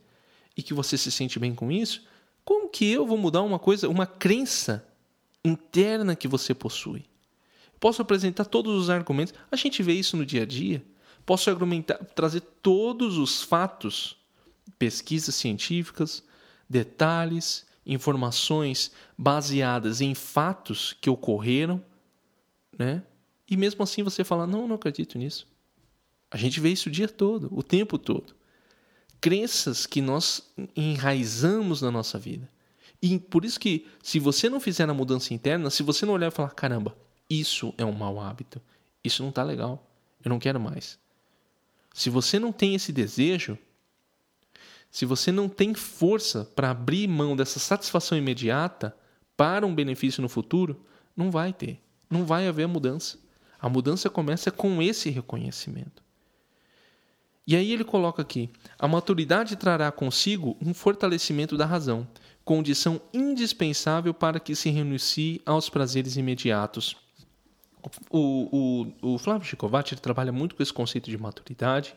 e 0.56 0.64
que 0.64 0.74
você 0.74 0.98
se 0.98 1.12
sente 1.12 1.38
bem 1.38 1.54
com 1.54 1.72
isso, 1.72 2.04
como 2.46 2.70
que 2.70 2.90
eu 2.90 3.06
vou 3.06 3.18
mudar 3.18 3.42
uma 3.42 3.60
coisa, 3.60 3.90
uma 3.90 4.08
crença 4.08 4.88
interna 5.44 6.16
que 6.16 6.28
você 6.28 6.54
possui? 6.54 7.04
Posso 7.80 8.02
apresentar 8.02 8.46
todos 8.46 8.74
os 8.76 8.90
argumentos, 8.90 9.34
a 9.52 9.56
gente 9.56 9.84
vê 9.84 9.94
isso 9.94 10.16
no 10.16 10.26
dia 10.26 10.44
a 10.44 10.46
dia. 10.46 10.84
Posso 11.26 11.50
argumentar, 11.50 11.98
trazer 12.16 12.42
todos 12.62 13.18
os 13.18 13.42
fatos, 13.42 14.18
pesquisas 14.78 15.36
científicas, 15.36 16.24
detalhes, 16.70 17.66
informações 17.86 18.92
baseadas 19.18 20.02
em 20.02 20.14
fatos 20.14 20.96
que 21.00 21.10
ocorreram 21.10 21.84
né? 22.78 23.04
E 23.48 23.58
mesmo 23.58 23.84
assim 23.84 24.04
você 24.04 24.24
fala: 24.24 24.48
não, 24.48 24.68
não 24.68 24.76
acredito 24.76 25.18
nisso. 25.18 25.48
A 26.30 26.38
gente 26.38 26.60
vê 26.60 26.70
isso 26.70 26.90
o 26.90 26.92
dia 26.92 27.08
todo, 27.08 27.50
o 27.52 27.62
tempo 27.62 27.98
todo. 27.98 28.34
Crenças 29.20 29.86
que 29.86 30.02
nós 30.02 30.52
enraizamos 30.76 31.82
na 31.82 31.92
nossa 31.92 32.18
vida. 32.18 32.50
E 33.02 33.20
por 33.20 33.44
isso 33.46 33.60
que, 33.60 33.86
se 34.02 34.20
você 34.20 34.50
não 34.50 34.60
fizer 34.60 34.90
a 34.90 34.94
mudança 34.94 35.34
interna, 35.34 35.70
se 35.70 35.84
você 35.84 36.06
não 36.06 36.14
olhar 36.14 36.28
e 36.28 36.36
falar: 36.36 36.52
caramba, 36.52 36.96
isso 37.30 37.74
é 37.78 37.86
um 37.86 37.92
mau 37.92 38.20
hábito, 38.20 38.62
isso 39.04 39.22
não 39.22 39.30
está 39.30 39.44
legal, 39.44 39.88
eu 40.24 40.30
não 40.30 40.40
quero 40.40 40.60
mais. 40.60 41.00
Se 41.94 42.10
você 42.10 42.40
não 42.40 42.52
tem 42.52 42.74
esse 42.74 42.92
desejo, 42.92 43.58
se 44.92 45.06
você 45.06 45.32
não 45.32 45.50
tem 45.50 45.74
força 45.74 46.46
para 46.56 46.70
abrir 46.70 47.08
mão 47.08 47.36
dessa 47.36 47.58
satisfação 47.58 48.18
imediata 48.18 48.96
para 49.36 49.66
um 49.66 49.74
benefício 49.74 50.22
no 50.22 50.30
futuro, 50.30 50.86
não 51.16 51.32
vai 51.32 51.52
ter 51.52 51.82
não 52.12 52.26
vai 52.26 52.48
haver 52.48 52.68
mudança. 52.68 53.18
A 53.60 53.70
mudança 53.70 54.10
começa 54.10 54.52
com 54.52 54.82
esse 54.82 55.10
reconhecimento. 55.10 56.04
E 57.48 57.56
aí 57.56 57.72
ele 57.72 57.86
coloca 57.86 58.22
aqui: 58.22 58.50
a 58.78 58.88
maturidade 58.88 59.56
trará 59.56 59.92
consigo 59.92 60.58
um 60.62 60.74
fortalecimento 60.74 61.56
da 61.56 61.66
razão, 61.66 62.08
condição 62.44 63.02
indispensável 63.14 64.14
para 64.14 64.40
que 64.40 64.56
se 64.56 64.70
renuncie 64.70 65.42
aos 65.46 65.70
prazeres 65.70 66.18
imediatos. 66.18 66.98
O, 68.12 68.86
o, 69.02 69.14
o 69.14 69.18
Flávio 69.18 69.48
Chicovati 69.48 69.96
trabalha 69.96 70.32
muito 70.32 70.54
com 70.54 70.62
esse 70.62 70.74
conceito 70.74 71.10
de 71.10 71.18
maturidade 71.18 71.96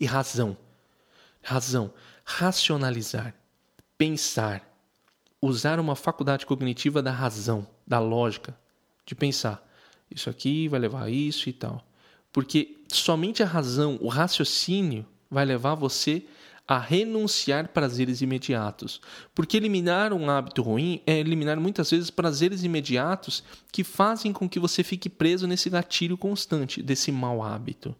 e 0.00 0.06
razão. 0.06 0.56
Razão, 1.42 1.92
racionalizar, 2.26 3.32
pensar, 3.96 4.68
usar 5.40 5.78
uma 5.78 5.94
faculdade 5.94 6.44
cognitiva 6.44 7.00
da 7.00 7.12
razão, 7.12 7.64
da 7.86 8.00
lógica, 8.00 8.58
de 9.06 9.14
pensar, 9.14 9.64
isso 10.10 10.28
aqui 10.28 10.66
vai 10.66 10.80
levar 10.80 11.04
a 11.04 11.10
isso 11.10 11.48
e 11.48 11.52
tal. 11.52 11.86
Porque 12.32 12.78
somente 12.88 13.42
a 13.42 13.46
razão, 13.46 13.96
o 14.02 14.08
raciocínio, 14.08 15.06
vai 15.30 15.44
levar 15.44 15.76
você 15.76 16.24
a 16.66 16.78
renunciar 16.78 17.68
prazeres 17.68 18.20
imediatos. 18.20 19.00
Porque 19.32 19.56
eliminar 19.56 20.12
um 20.12 20.28
hábito 20.28 20.62
ruim 20.62 21.00
é 21.06 21.18
eliminar 21.18 21.58
muitas 21.60 21.90
vezes 21.90 22.10
prazeres 22.10 22.64
imediatos 22.64 23.44
que 23.70 23.84
fazem 23.84 24.32
com 24.32 24.48
que 24.48 24.58
você 24.58 24.82
fique 24.82 25.08
preso 25.08 25.46
nesse 25.46 25.70
gatilho 25.70 26.18
constante 26.18 26.82
desse 26.82 27.12
mau 27.12 27.42
hábito. 27.42 27.94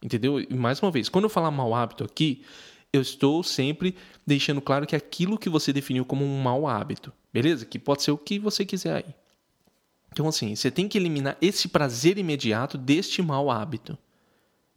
Entendeu? 0.00 0.40
E 0.40 0.54
mais 0.54 0.80
uma 0.80 0.92
vez, 0.92 1.08
quando 1.08 1.24
eu 1.24 1.30
falar 1.30 1.50
mau 1.50 1.74
hábito 1.74 2.04
aqui, 2.04 2.44
eu 2.92 3.02
estou 3.02 3.42
sempre 3.42 3.94
deixando 4.26 4.60
claro 4.60 4.86
que 4.86 4.96
aquilo 4.96 5.38
que 5.38 5.48
você 5.48 5.72
definiu 5.72 6.04
como 6.04 6.24
um 6.24 6.40
mau 6.40 6.66
hábito, 6.66 7.12
beleza? 7.32 7.66
Que 7.66 7.78
pode 7.78 8.02
ser 8.02 8.10
o 8.10 8.18
que 8.18 8.38
você 8.38 8.64
quiser 8.64 8.96
aí. 8.96 9.14
Então, 10.10 10.26
assim, 10.26 10.56
você 10.56 10.70
tem 10.70 10.88
que 10.88 10.96
eliminar 10.96 11.36
esse 11.40 11.68
prazer 11.68 12.18
imediato 12.18 12.78
deste 12.78 13.22
mau 13.22 13.50
hábito. 13.50 13.96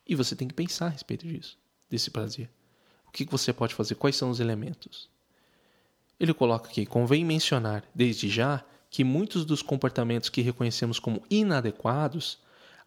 E 0.05 0.13
você 0.13 0.35
tem 0.35 0.47
que 0.47 0.53
pensar 0.53 0.87
a 0.87 0.89
respeito 0.89 1.25
disso, 1.25 1.57
desse 1.89 2.11
prazer. 2.11 2.49
O 3.07 3.11
que 3.11 3.25
você 3.25 3.53
pode 3.53 3.73
fazer? 3.73 3.95
Quais 3.95 4.15
são 4.15 4.29
os 4.29 4.39
elementos? 4.39 5.09
Ele 6.19 6.33
coloca 6.33 6.69
aqui: 6.69 6.85
convém 6.85 7.23
mencionar, 7.23 7.83
desde 7.95 8.29
já, 8.29 8.63
que 8.89 9.03
muitos 9.03 9.45
dos 9.45 9.61
comportamentos 9.61 10.29
que 10.29 10.41
reconhecemos 10.41 10.99
como 10.99 11.23
inadequados, 11.29 12.39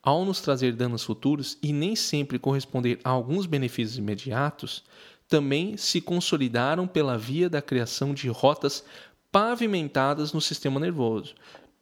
ao 0.02 0.24
nos 0.24 0.40
trazer 0.40 0.74
danos 0.74 1.02
futuros 1.02 1.56
e 1.62 1.72
nem 1.72 1.96
sempre 1.96 2.38
corresponder 2.38 3.00
a 3.02 3.08
alguns 3.08 3.46
benefícios 3.46 3.96
imediatos, 3.96 4.84
também 5.28 5.76
se 5.76 6.00
consolidaram 6.00 6.86
pela 6.86 7.16
via 7.18 7.48
da 7.48 7.62
criação 7.62 8.14
de 8.14 8.28
rotas 8.28 8.84
pavimentadas 9.32 10.32
no 10.32 10.40
sistema 10.40 10.78
nervoso, 10.78 11.34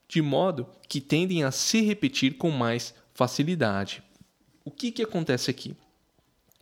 de 0.09 0.23
modo 0.23 0.67
que 0.89 1.01
tendem 1.01 1.45
a 1.45 1.51
se 1.51 1.81
repetir 1.83 2.37
com 2.37 2.51
mais 2.51 2.95
facilidade. 3.15 4.03
O 4.65 4.71
que, 4.71 4.91
que 4.91 5.03
acontece 5.03 5.51
aqui? 5.51 5.77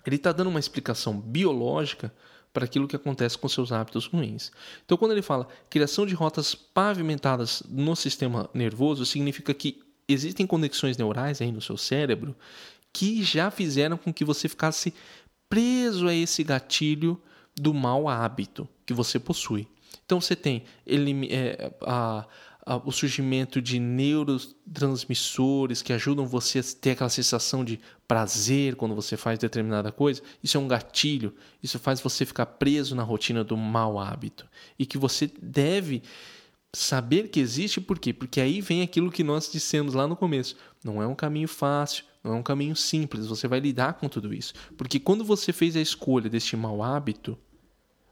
Ele 0.06 0.16
está 0.16 0.32
dando 0.32 0.50
uma 0.50 0.58
explicação 0.58 1.20
biológica 1.20 2.12
para 2.52 2.64
aquilo 2.64 2.88
que 2.88 2.96
acontece 2.96 3.38
com 3.38 3.48
seus 3.48 3.70
hábitos 3.70 4.06
ruins. 4.06 4.50
Então, 4.84 4.96
quando 4.98 5.12
ele 5.12 5.22
fala 5.22 5.46
criação 5.68 6.04
de 6.04 6.14
rotas 6.14 6.54
pavimentadas 6.54 7.62
no 7.68 7.94
sistema 7.94 8.50
nervoso, 8.52 9.06
significa 9.06 9.54
que 9.54 9.80
existem 10.08 10.46
conexões 10.46 10.96
neurais 10.96 11.40
aí 11.40 11.52
no 11.52 11.60
seu 11.60 11.76
cérebro 11.76 12.34
que 12.92 13.22
já 13.22 13.50
fizeram 13.50 13.96
com 13.96 14.12
que 14.12 14.24
você 14.24 14.48
ficasse 14.48 14.92
preso 15.50 16.08
a 16.08 16.14
esse 16.14 16.42
gatilho 16.42 17.20
do 17.54 17.74
mau 17.74 18.08
hábito 18.08 18.66
que 18.86 18.94
você 18.94 19.18
possui. 19.18 19.68
Então, 20.06 20.20
você 20.20 20.34
tem 20.34 20.64
ele, 20.86 21.28
é, 21.30 21.72
a, 21.82 22.26
o 22.84 22.92
surgimento 22.92 23.60
de 23.60 23.80
neurotransmissores 23.80 25.82
que 25.82 25.92
ajudam 25.92 26.26
você 26.26 26.60
a 26.60 26.62
ter 26.80 26.92
aquela 26.92 27.10
sensação 27.10 27.64
de 27.64 27.80
prazer 28.06 28.76
quando 28.76 28.94
você 28.94 29.16
faz 29.16 29.38
determinada 29.38 29.92
coisa, 29.92 30.22
isso 30.42 30.56
é 30.56 30.60
um 30.60 30.68
gatilho, 30.68 31.34
isso 31.62 31.78
faz 31.78 32.00
você 32.00 32.24
ficar 32.24 32.46
preso 32.46 32.94
na 32.94 33.02
rotina 33.02 33.44
do 33.44 33.56
mau 33.56 33.98
hábito 33.98 34.46
e 34.78 34.86
que 34.86 34.98
você 34.98 35.30
deve 35.40 36.02
saber 36.72 37.28
que 37.28 37.40
existe 37.40 37.80
por 37.80 37.98
quê? 37.98 38.12
Porque 38.12 38.40
aí 38.40 38.60
vem 38.60 38.82
aquilo 38.82 39.10
que 39.10 39.24
nós 39.24 39.50
dissemos 39.50 39.94
lá 39.94 40.06
no 40.06 40.16
começo. 40.16 40.56
Não 40.84 41.02
é 41.02 41.06
um 41.06 41.14
caminho 41.14 41.48
fácil, 41.48 42.04
não 42.22 42.34
é 42.34 42.36
um 42.36 42.42
caminho 42.42 42.76
simples, 42.76 43.26
você 43.26 43.48
vai 43.48 43.60
lidar 43.60 43.94
com 43.94 44.08
tudo 44.08 44.32
isso. 44.34 44.52
Porque 44.76 45.00
quando 45.00 45.24
você 45.24 45.52
fez 45.52 45.74
a 45.76 45.80
escolha 45.80 46.28
deste 46.28 46.56
mau 46.56 46.82
hábito, 46.82 47.38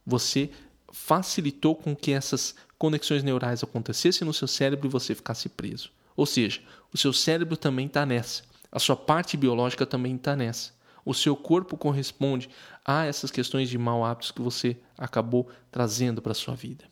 você 0.04 0.50
facilitou 0.92 1.74
com 1.74 1.94
que 1.94 2.12
essas 2.12 2.54
conexões 2.78 3.22
neurais 3.22 3.62
acontecessem 3.62 4.26
no 4.26 4.32
seu 4.32 4.48
cérebro 4.48 4.88
e 4.88 4.90
você 4.90 5.14
ficasse 5.14 5.48
preso. 5.48 5.90
Ou 6.16 6.24
seja, 6.24 6.60
o 6.92 6.96
seu 6.96 7.12
cérebro 7.12 7.56
também 7.56 7.86
está 7.86 8.06
nessa, 8.06 8.42
a 8.70 8.78
sua 8.78 8.96
parte 8.96 9.36
biológica 9.36 9.86
também 9.86 10.16
está 10.16 10.36
nessa. 10.36 10.72
O 11.04 11.14
seu 11.14 11.34
corpo 11.34 11.76
corresponde 11.76 12.50
a 12.84 13.06
essas 13.06 13.30
questões 13.30 13.70
de 13.70 13.78
mau 13.78 14.04
hábitos 14.04 14.30
que 14.30 14.42
você 14.42 14.76
acabou 14.96 15.48
trazendo 15.70 16.20
para 16.20 16.32
a 16.32 16.34
sua 16.34 16.54
vida. 16.54 16.84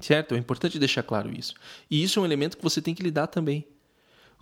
Certo? 0.00 0.34
É 0.34 0.38
importante 0.38 0.78
deixar 0.78 1.04
claro 1.04 1.30
isso. 1.32 1.54
E 1.88 2.02
isso 2.02 2.18
é 2.18 2.22
um 2.22 2.24
elemento 2.24 2.56
que 2.56 2.62
você 2.62 2.82
tem 2.82 2.94
que 2.94 3.02
lidar 3.02 3.28
também. 3.28 3.64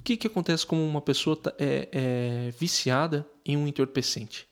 O 0.00 0.02
que, 0.02 0.16
que 0.16 0.26
acontece 0.26 0.66
quando 0.66 0.80
uma 0.80 1.02
pessoa 1.02 1.36
tá, 1.36 1.52
é, 1.58 1.88
é 1.92 2.54
viciada 2.58 3.28
em 3.44 3.54
um 3.54 3.68
entorpecente? 3.68 4.48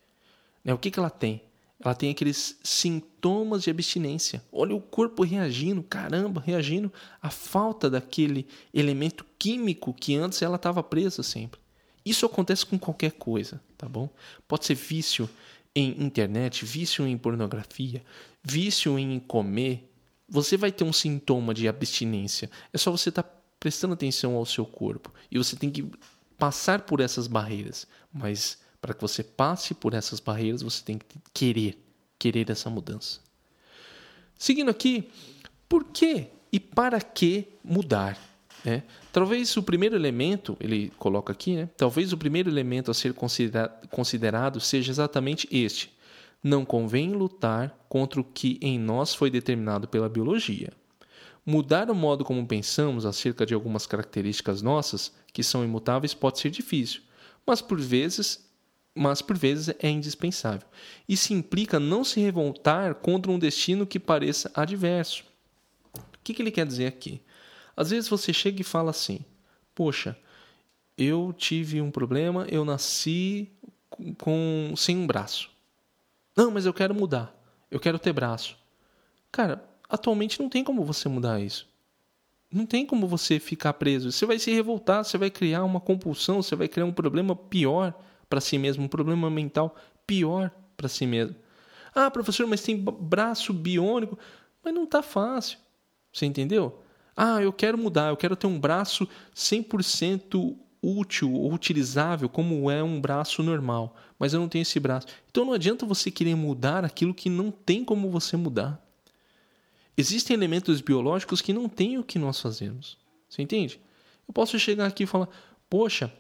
Né? 0.63 0.75
O 0.75 0.79
que, 0.79 0.91
que 0.91 0.99
ela 0.99 1.09
tem? 1.09 1.43
Ela 1.83 1.95
tem 1.95 2.11
aqueles 2.11 2.59
sintomas 2.63 3.63
de 3.63 3.71
abstinência. 3.71 4.45
Olha 4.53 4.75
o 4.75 4.81
corpo 4.81 5.25
reagindo, 5.25 5.83
caramba, 5.83 6.43
reagindo 6.45 6.93
à 7.23 7.31
falta 7.31 7.89
daquele 7.89 8.47
elemento 8.75 9.25
químico 9.39 9.95
que 9.95 10.17
antes 10.17 10.43
ela 10.43 10.57
estava 10.57 10.83
presa 10.83 11.23
sempre. 11.23 11.59
Isso 12.05 12.27
acontece 12.27 12.67
com 12.67 12.79
qualquer 12.79 13.13
coisa, 13.13 13.59
tá 13.77 13.89
bom? 13.89 14.11
Pode 14.47 14.67
ser 14.67 14.75
vício 14.75 15.31
em 15.75 16.03
internet, 16.03 16.63
vício 16.63 17.07
em 17.07 17.17
pornografia, 17.17 18.03
vício 18.43 18.99
em 18.99 19.19
comer. 19.19 19.91
Você 20.29 20.59
vai 20.59 20.71
ter 20.71 20.85
um 20.85 20.93
sintoma 20.93 21.55
de 21.55 21.67
abstinência. 21.67 22.51
É 22.71 22.77
só 22.77 22.91
você 22.91 23.09
estar 23.09 23.23
tá 23.23 23.38
prestando 23.59 23.95
atenção 23.95 24.35
ao 24.35 24.47
seu 24.47 24.65
corpo. 24.65 25.13
E 25.31 25.39
você 25.39 25.57
tem 25.57 25.71
que 25.71 25.91
passar 26.39 26.83
por 26.83 27.01
essas 27.01 27.27
barreiras. 27.27 27.87
Mas 28.13 28.59
para 28.81 28.95
que 28.95 29.01
você 29.01 29.23
passe 29.23 29.75
por 29.75 29.95
essas 29.95 30.21
barreiras, 30.21 30.63
você 30.63 30.83
tem 30.85 30.99
que 30.99 31.19
querer, 31.35 31.79
querer 32.19 32.49
essa 32.51 32.71
mudança. 32.71 33.21
Seguindo 34.39 34.71
aqui, 34.71 35.11
por 35.69 35.85
que 35.85 36.29
e 36.53 36.61
para 36.61 37.01
que 37.01 37.49
mudar? 37.63 38.19
É, 38.65 38.83
talvez 39.13 39.57
o 39.57 39.63
primeiro 39.63 39.95
elemento, 39.95 40.57
ele 40.61 40.93
coloca 40.99 41.33
aqui, 41.33 41.55
né? 41.55 41.69
talvez 41.77 42.13
o 42.13 42.19
primeiro 42.19 42.51
elemento 42.51 42.91
a 42.91 42.95
ser 42.95 43.15
considerado, 43.15 43.87
considerado 43.89 44.61
seja 44.61 44.91
exatamente 44.91 45.49
este. 45.51 45.93
Não 46.43 46.65
convém 46.65 47.13
lutar 47.13 47.77
contra 47.89 48.21
o 48.21 48.25
que 48.25 48.59
em 48.61 48.79
nós 48.79 49.15
foi 49.15 49.31
determinado 49.31 49.89
pela 49.89 50.09
biologia. 50.09 50.73
Mudar 51.51 51.91
o 51.91 51.95
modo 51.95 52.27
como 52.27 52.47
pensamos 52.47 53.07
acerca 53.07 53.47
de 53.47 53.55
algumas 53.55 53.87
características 53.87 54.61
nossas, 54.61 55.15
que 55.33 55.43
são 55.43 55.65
imutáveis, 55.65 56.13
pode 56.13 56.39
ser 56.41 56.51
difícil, 56.51 57.01
mas 57.47 57.63
por 57.63 57.81
vezes 57.81 58.47
mas 58.95 59.23
por 59.23 59.39
vezes 59.39 59.75
é 59.79 59.89
indispensável. 59.89 60.69
Isso 61.09 61.33
implica 61.33 61.81
não 61.81 62.05
se 62.05 62.21
revoltar 62.21 62.97
contra 62.97 63.33
um 63.33 63.39
destino 63.39 63.87
que 63.87 63.99
pareça 63.99 64.51
adverso. 64.55 65.25
O 65.95 66.19
que, 66.23 66.35
que 66.35 66.43
ele 66.43 66.51
quer 66.51 66.67
dizer 66.67 66.87
aqui? 66.87 67.23
Às 67.75 67.89
vezes 67.89 68.11
você 68.11 68.31
chega 68.31 68.61
e 68.61 68.65
fala 68.65 68.91
assim: 68.91 69.21
Poxa, 69.75 70.19
eu 70.99 71.33
tive 71.33 71.81
um 71.81 71.91
problema, 71.91 72.47
eu 72.51 72.63
nasci 72.63 73.51
com 74.19 74.75
sem 74.77 74.99
um 74.99 75.07
braço. 75.07 75.49
Não, 76.37 76.51
mas 76.51 76.67
eu 76.67 76.75
quero 76.75 76.95
mudar. 76.95 77.35
Eu 77.71 77.81
quero 77.81 77.99
ter 77.99 78.13
braço. 78.13 78.55
Cara, 79.33 79.67
atualmente 79.89 80.41
não 80.41 80.49
tem 80.49 80.63
como 80.63 80.85
você 80.85 81.09
mudar 81.09 81.41
isso. 81.41 81.67
Não 82.51 82.65
tem 82.65 82.87
como 82.87 83.07
você 83.07 83.39
ficar 83.39 83.75
preso. 83.75 84.11
Você 84.11 84.25
vai 84.25 84.39
se 84.39 84.51
revoltar, 84.53 85.05
você 85.05 85.19
vai 85.19 85.31
criar 85.31 85.65
uma 85.65 85.81
compulsão, 85.81 86.43
você 86.43 86.57
vai 86.57 86.67
criar 86.67 86.87
um 86.87 86.93
problema 86.93 87.37
pior 87.37 87.93
para 88.29 88.41
si 88.41 88.59
mesmo, 88.59 88.85
um 88.85 88.89
problema 88.89 89.29
mental 89.29 89.75
pior 90.07 90.51
para 90.77 90.89
si 90.89 91.07
mesmo. 91.07 91.37
Ah, 91.95 92.11
professor, 92.11 92.47
mas 92.47 92.63
tem 92.63 92.77
braço 92.77 93.53
biônico. 93.53 94.19
Mas 94.65 94.75
não 94.75 94.85
está 94.85 95.03
fácil. 95.03 95.59
Você 96.13 96.27
entendeu? 96.27 96.83
Ah, 97.17 97.43
eu 97.43 97.53
quero 97.53 97.77
mudar, 97.77 98.11
eu 98.11 98.17
quero 98.17 98.37
ter 98.37 98.47
um 98.47 98.59
braço 98.59 99.09
100% 99.35 100.57
útil 100.81 101.33
ou 101.33 101.53
utilizável 101.53 102.29
como 102.29 102.71
é 102.71 102.83
um 102.83 103.01
braço 103.01 103.43
normal, 103.43 103.97
mas 104.19 104.33
eu 104.33 104.41
não 104.41 104.49
tenho 104.49 104.63
esse 104.63 104.79
braço. 104.79 105.09
Então 105.29 105.45
não 105.45 105.53
adianta 105.53 105.85
você 105.85 106.11
querer 106.11 106.37
mudar 106.37 106.85
aquilo 106.85 107.13
que 107.13 107.29
não 107.29 107.51
tem 107.51 107.85
como 107.85 108.11
você 108.11 108.37
mudar. 108.37 108.81
Existem 109.99 110.33
elementos 110.33 110.81
biológicos 110.81 111.43
que 111.43 111.53
não 111.53 111.69
têm 111.69 111.99
o 111.99 112.05
que 112.05 112.21
nós 112.21 112.41
fazemos. 112.41 112.97
Você 113.29 113.43
entende? 113.43 113.81
Eu 114.29 114.33
posso 114.33 114.57
chegar 114.57 114.87
aqui 114.87 115.03
e 115.03 115.07
falar: 115.07 115.29
Poxa, 115.69 116.13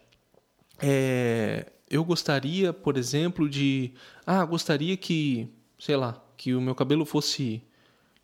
é, 0.83 1.71
eu 1.89 2.05
gostaria, 2.05 2.73
por 2.73 2.97
exemplo, 2.97 3.49
de. 3.49 3.93
Ah, 4.27 4.45
gostaria 4.45 4.97
que, 4.97 5.49
sei 5.79 5.97
lá, 5.97 6.21
que 6.37 6.57
o 6.57 6.61
meu 6.61 6.75
cabelo 6.75 7.05
fosse 7.05 7.63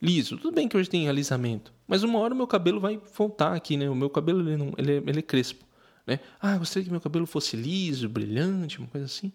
liso. 0.02 0.36
Tudo 0.38 0.56
bem 0.56 0.66
que 0.66 0.76
hoje 0.76 0.90
tem 0.90 1.08
alisamento, 1.08 1.72
mas 1.86 2.02
uma 2.02 2.18
hora 2.18 2.34
o 2.34 2.36
meu 2.36 2.48
cabelo 2.48 2.80
vai 2.80 3.00
voltar 3.16 3.54
aqui, 3.54 3.76
né? 3.76 3.88
O 3.88 3.94
meu 3.94 4.10
cabelo 4.10 4.40
ele, 4.40 4.56
não, 4.56 4.72
ele, 4.76 4.94
é, 4.94 4.96
ele 5.06 5.20
é 5.20 5.22
crespo, 5.22 5.64
né? 6.04 6.18
Ah, 6.40 6.58
gostaria 6.58 6.84
que 6.84 6.90
meu 6.90 7.00
cabelo 7.00 7.26
fosse 7.26 7.56
liso, 7.56 8.08
brilhante, 8.08 8.80
uma 8.80 8.88
coisa 8.88 9.06
assim. 9.06 9.32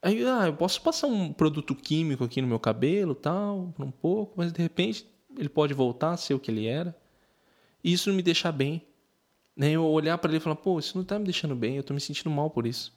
Aí, 0.00 0.24
ah, 0.24 0.46
eu 0.46 0.54
posso 0.54 0.80
passar 0.80 1.06
um 1.06 1.34
produto 1.34 1.74
químico 1.74 2.24
aqui 2.24 2.40
no 2.40 2.48
meu 2.48 2.58
cabelo, 2.58 3.14
tal, 3.14 3.74
por 3.76 3.84
um 3.84 3.90
pouco, 3.90 4.32
mas 4.38 4.50
de 4.50 4.62
repente 4.62 5.04
ele 5.36 5.48
pode 5.48 5.74
voltar 5.74 6.12
a 6.12 6.16
ser 6.16 6.34
o 6.34 6.40
que 6.40 6.50
ele 6.50 6.66
era. 6.66 6.96
E 7.82 7.92
isso 7.92 8.08
não 8.08 8.16
me 8.16 8.22
deixa 8.22 8.50
bem. 8.50 8.82
Né? 9.56 9.72
Eu 9.72 9.84
olhar 9.84 10.16
para 10.18 10.30
ele 10.30 10.38
e 10.38 10.40
falar, 10.40 10.56
pô, 10.56 10.78
isso 10.78 10.96
não 10.96 11.02
está 11.02 11.18
me 11.18 11.24
deixando 11.24 11.54
bem, 11.54 11.76
eu 11.76 11.80
estou 11.80 11.94
me 11.94 12.00
sentindo 12.00 12.30
mal 12.30 12.50
por 12.50 12.66
isso. 12.66 12.92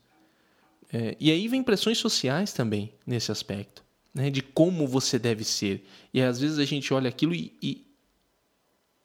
É, 0.91 1.17
e 1.19 1.31
aí 1.31 1.47
vem 1.47 1.63
pressões 1.63 1.97
sociais 1.97 2.53
também 2.53 2.93
nesse 3.05 3.31
aspecto, 3.31 3.83
né, 4.13 4.29
de 4.29 4.43
como 4.43 4.87
você 4.87 5.17
deve 5.17 5.43
ser. 5.43 5.87
E 6.13 6.21
às 6.21 6.39
vezes 6.39 6.59
a 6.59 6.65
gente 6.65 6.93
olha 6.93 7.09
aquilo 7.09 7.33
e, 7.33 7.57
e, 7.61 7.87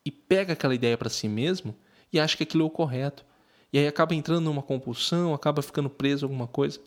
e 0.04 0.10
pega 0.10 0.52
aquela 0.52 0.74
ideia 0.74 0.98
para 0.98 1.08
si 1.08 1.28
mesmo 1.28 1.74
e 2.12 2.20
acha 2.20 2.36
que 2.36 2.42
aquilo 2.42 2.64
é 2.64 2.66
o 2.66 2.70
correto. 2.70 3.24
E 3.72 3.78
aí 3.78 3.86
acaba 3.86 4.14
entrando 4.14 4.44
numa 4.44 4.62
compulsão, 4.62 5.32
acaba 5.32 5.62
ficando 5.62 5.88
preso 5.88 6.24
a 6.24 6.26
alguma 6.26 6.46
coisa 6.46 6.78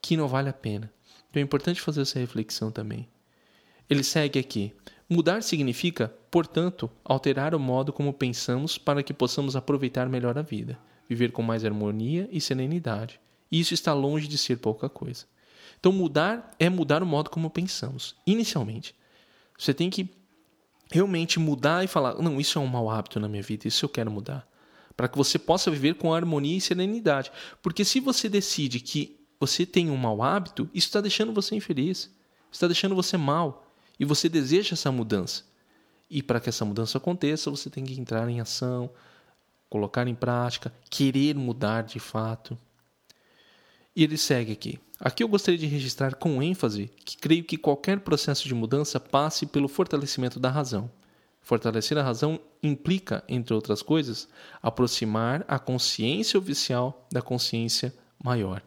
que 0.00 0.16
não 0.16 0.28
vale 0.28 0.48
a 0.48 0.52
pena. 0.52 0.92
Então 1.28 1.40
é 1.40 1.44
importante 1.44 1.80
fazer 1.80 2.02
essa 2.02 2.18
reflexão 2.18 2.70
também. 2.70 3.08
Ele 3.90 4.04
segue 4.04 4.38
aqui. 4.38 4.72
Mudar 5.12 5.42
significa, 5.42 6.14
portanto, 6.30 6.90
alterar 7.04 7.54
o 7.54 7.60
modo 7.60 7.92
como 7.92 8.12
pensamos 8.12 8.78
para 8.78 9.02
que 9.02 9.12
possamos 9.12 9.54
aproveitar 9.54 10.08
melhor 10.08 10.38
a 10.38 10.42
vida, 10.42 10.78
viver 11.08 11.32
com 11.32 11.42
mais 11.42 11.64
harmonia 11.64 12.28
e 12.32 12.40
serenidade 12.40 13.20
e 13.52 13.60
isso 13.60 13.74
está 13.74 13.92
longe 13.92 14.26
de 14.26 14.38
ser 14.38 14.56
pouca 14.56 14.88
coisa. 14.88 15.26
Então, 15.78 15.92
mudar 15.92 16.50
é 16.58 16.70
mudar 16.70 17.02
o 17.02 17.06
modo 17.06 17.28
como 17.28 17.50
pensamos, 17.50 18.16
inicialmente. 18.26 18.94
Você 19.58 19.74
tem 19.74 19.90
que 19.90 20.08
realmente 20.90 21.38
mudar 21.38 21.84
e 21.84 21.86
falar: 21.86 22.14
não, 22.14 22.40
isso 22.40 22.58
é 22.58 22.62
um 22.62 22.66
mau 22.66 22.88
hábito 22.88 23.20
na 23.20 23.28
minha 23.28 23.42
vida, 23.42 23.68
isso 23.68 23.84
eu 23.84 23.90
quero 23.90 24.10
mudar. 24.10 24.48
Para 24.96 25.08
que 25.08 25.18
você 25.18 25.38
possa 25.38 25.70
viver 25.70 25.94
com 25.94 26.14
harmonia 26.14 26.56
e 26.56 26.60
serenidade. 26.60 27.30
Porque 27.60 27.84
se 27.84 28.00
você 28.00 28.28
decide 28.28 28.80
que 28.80 29.20
você 29.38 29.66
tem 29.66 29.90
um 29.90 29.96
mau 29.96 30.22
hábito, 30.22 30.68
isso 30.72 30.86
está 30.86 31.00
deixando 31.00 31.32
você 31.32 31.54
infeliz, 31.54 32.10
está 32.50 32.66
deixando 32.66 32.94
você 32.94 33.16
mal. 33.16 33.66
E 34.02 34.04
você 34.04 34.28
deseja 34.28 34.72
essa 34.72 34.90
mudança. 34.90 35.44
E 36.10 36.24
para 36.24 36.40
que 36.40 36.48
essa 36.48 36.64
mudança 36.64 36.98
aconteça, 36.98 37.48
você 37.48 37.70
tem 37.70 37.84
que 37.84 38.00
entrar 38.00 38.28
em 38.28 38.40
ação, 38.40 38.90
colocar 39.70 40.08
em 40.08 40.14
prática, 40.16 40.74
querer 40.90 41.36
mudar 41.36 41.82
de 41.82 42.00
fato. 42.00 42.58
E 43.94 44.02
ele 44.02 44.18
segue 44.18 44.50
aqui. 44.50 44.80
Aqui 44.98 45.22
eu 45.22 45.28
gostaria 45.28 45.56
de 45.56 45.68
registrar 45.68 46.16
com 46.16 46.42
ênfase 46.42 46.90
que 47.04 47.16
creio 47.16 47.44
que 47.44 47.56
qualquer 47.56 48.00
processo 48.00 48.48
de 48.48 48.54
mudança 48.56 48.98
passe 48.98 49.46
pelo 49.46 49.68
fortalecimento 49.68 50.40
da 50.40 50.50
razão. 50.50 50.90
Fortalecer 51.40 51.96
a 51.96 52.02
razão 52.02 52.40
implica, 52.60 53.22
entre 53.28 53.54
outras 53.54 53.82
coisas, 53.82 54.28
aproximar 54.60 55.44
a 55.46 55.60
consciência 55.60 56.40
oficial 56.40 57.06
da 57.08 57.22
consciência 57.22 57.94
maior. 58.20 58.64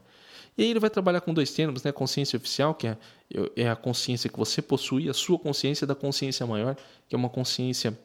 E 0.58 0.64
aí 0.64 0.70
ele 0.70 0.80
vai 0.80 0.90
trabalhar 0.90 1.22
com 1.22 1.34
dois 1.34 1.52
termos, 1.52 1.84
né? 1.84 1.92
Consciência 1.92 2.38
oficial, 2.38 2.74
que 2.74 2.88
é, 2.88 2.98
é 3.56 3.70
a 3.70 3.76
consciência 3.76 4.30
que 4.30 4.38
você 4.38 4.62
possui, 4.62 5.10
a 5.10 5.14
sua 5.14 5.38
consciência 5.38 5.86
da 5.86 5.96
consciência 5.96 6.46
maior, 6.46 6.76
que 7.08 7.16
é 7.16 7.18
uma 7.18 7.30
consciência 7.30 7.98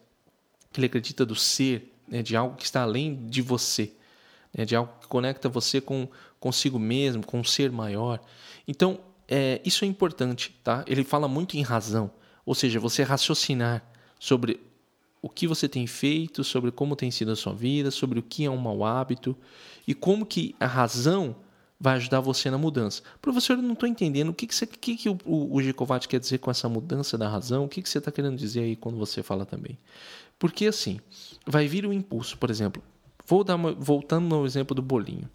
que 0.72 0.80
ele 0.80 0.86
acredita 0.86 1.24
do 1.24 1.34
ser, 1.34 1.92
né? 2.08 2.22
de 2.22 2.36
algo 2.36 2.56
que 2.56 2.64
está 2.64 2.82
além 2.82 3.26
de 3.26 3.40
você 3.40 3.92
né, 4.56 4.64
de 4.64 4.76
algo 4.76 4.92
que 5.00 5.06
conecta 5.06 5.48
você 5.48 5.80
com 5.80 6.08
consigo 6.38 6.78
mesmo, 6.78 7.24
com 7.24 7.40
um 7.40 7.44
ser 7.44 7.70
maior. 7.70 8.18
Então, 8.66 8.98
é, 9.28 9.60
isso 9.62 9.84
é 9.84 9.88
importante, 9.88 10.58
tá? 10.64 10.82
Ele 10.86 11.04
fala 11.04 11.28
muito 11.28 11.56
em 11.56 11.62
razão, 11.62 12.10
ou 12.46 12.54
seja, 12.54 12.80
você 12.80 13.02
raciocinar 13.02 13.84
sobre 14.18 14.58
o 15.20 15.28
que 15.28 15.46
você 15.46 15.68
tem 15.68 15.86
feito, 15.86 16.42
sobre 16.42 16.70
como 16.70 16.96
tem 16.96 17.10
sido 17.10 17.30
a 17.30 17.36
sua 17.36 17.52
vida, 17.52 17.90
sobre 17.90 18.18
o 18.18 18.22
que 18.22 18.46
é 18.46 18.50
um 18.50 18.56
mau 18.56 18.82
hábito 18.84 19.36
e 19.86 19.92
como 19.94 20.24
que 20.24 20.54
a 20.58 20.66
razão 20.66 21.36
vai 21.80 21.96
ajudar 21.96 22.20
você 22.20 22.50
na 22.50 22.58
mudança. 22.58 23.02
Professor, 23.22 23.56
eu 23.56 23.62
não 23.62 23.72
estou 23.72 23.88
entendendo 23.88 24.28
o 24.28 24.34
que, 24.34 24.46
que, 24.46 24.54
você, 24.54 24.66
que, 24.66 24.96
que 24.96 25.08
o, 25.08 25.18
o, 25.24 25.58
o 25.58 26.00
quer 26.08 26.20
dizer 26.20 26.38
com 26.38 26.50
essa 26.50 26.68
mudança 26.68 27.16
da 27.16 27.28
razão, 27.28 27.64
o 27.64 27.68
que, 27.68 27.80
que 27.80 27.88
você 27.88 27.98
está 27.98 28.12
querendo 28.12 28.36
dizer 28.36 28.60
aí 28.60 28.76
quando 28.76 28.98
você 28.98 29.22
fala 29.22 29.46
também. 29.46 29.78
Porque 30.38 30.66
assim, 30.66 31.00
vai 31.46 31.66
vir 31.66 31.86
o 31.86 31.92
impulso, 31.92 32.36
por 32.36 32.50
exemplo, 32.50 32.82
Vou 33.30 33.44
dar 33.44 33.54
uma, 33.54 33.72
voltando 33.72 34.26
no 34.26 34.44
exemplo 34.44 34.74
do 34.74 34.82
bolinho. 34.82 35.30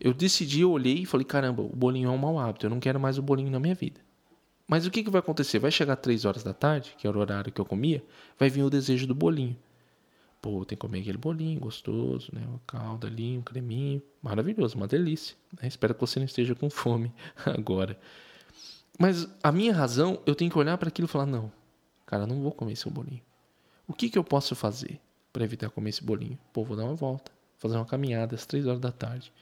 Eu 0.00 0.14
decidi, 0.14 0.60
eu 0.60 0.70
olhei 0.70 0.98
e 0.98 1.04
falei: 1.04 1.24
caramba, 1.24 1.62
o 1.62 1.74
bolinho 1.74 2.08
é 2.08 2.12
um 2.12 2.16
mau 2.16 2.38
hábito, 2.38 2.64
eu 2.64 2.70
não 2.70 2.78
quero 2.78 3.00
mais 3.00 3.18
o 3.18 3.22
bolinho 3.22 3.50
na 3.50 3.58
minha 3.58 3.74
vida. 3.74 4.00
Mas 4.68 4.86
o 4.86 4.90
que, 4.90 5.02
que 5.02 5.10
vai 5.10 5.18
acontecer? 5.18 5.58
Vai 5.58 5.72
chegar 5.72 5.96
três 5.96 6.24
horas 6.24 6.44
da 6.44 6.54
tarde, 6.54 6.94
que 6.96 7.08
era 7.08 7.18
o 7.18 7.20
horário 7.20 7.50
que 7.50 7.60
eu 7.60 7.64
comia, 7.64 8.04
vai 8.38 8.48
vir 8.48 8.62
o 8.62 8.70
desejo 8.70 9.04
do 9.04 9.16
bolinho. 9.16 9.56
Pô, 10.40 10.64
tem 10.64 10.76
que 10.76 10.80
comer 10.80 11.00
aquele 11.00 11.18
bolinho 11.18 11.60
gostoso, 11.60 12.30
né? 12.32 12.42
Uma 12.46 12.60
calda 12.66 13.06
ali, 13.06 13.36
um 13.36 13.42
creminho. 13.42 14.02
Maravilhoso, 14.22 14.76
uma 14.76 14.88
delícia. 14.88 15.36
Né? 15.60 15.68
Espero 15.68 15.94
que 15.94 16.00
você 16.00 16.18
não 16.18 16.24
esteja 16.24 16.54
com 16.54 16.70
fome 16.70 17.12
agora. 17.44 17.98
Mas 18.98 19.28
a 19.42 19.52
minha 19.52 19.74
razão, 19.74 20.20
eu 20.24 20.34
tenho 20.34 20.50
que 20.50 20.58
olhar 20.58 20.78
para 20.78 20.88
aquilo 20.88 21.06
e 21.06 21.10
falar: 21.10 21.26
não, 21.26 21.52
cara, 22.06 22.26
não 22.26 22.40
vou 22.40 22.52
comer 22.52 22.76
seu 22.76 22.90
bolinho. 22.90 23.22
O 23.86 23.92
que, 23.92 24.08
que 24.08 24.18
eu 24.18 24.24
posso 24.24 24.54
fazer 24.54 25.00
para 25.32 25.44
evitar 25.44 25.68
comer 25.68 25.90
esse 25.90 26.04
bolinho? 26.04 26.38
Pô, 26.52 26.64
vou 26.64 26.76
dar 26.76 26.84
uma 26.84 26.94
volta, 26.94 27.30
fazer 27.58 27.76
uma 27.76 27.84
caminhada 27.84 28.34
às 28.34 28.46
três 28.46 28.66
horas 28.66 28.80
da 28.80 28.92
tarde. 28.92 29.32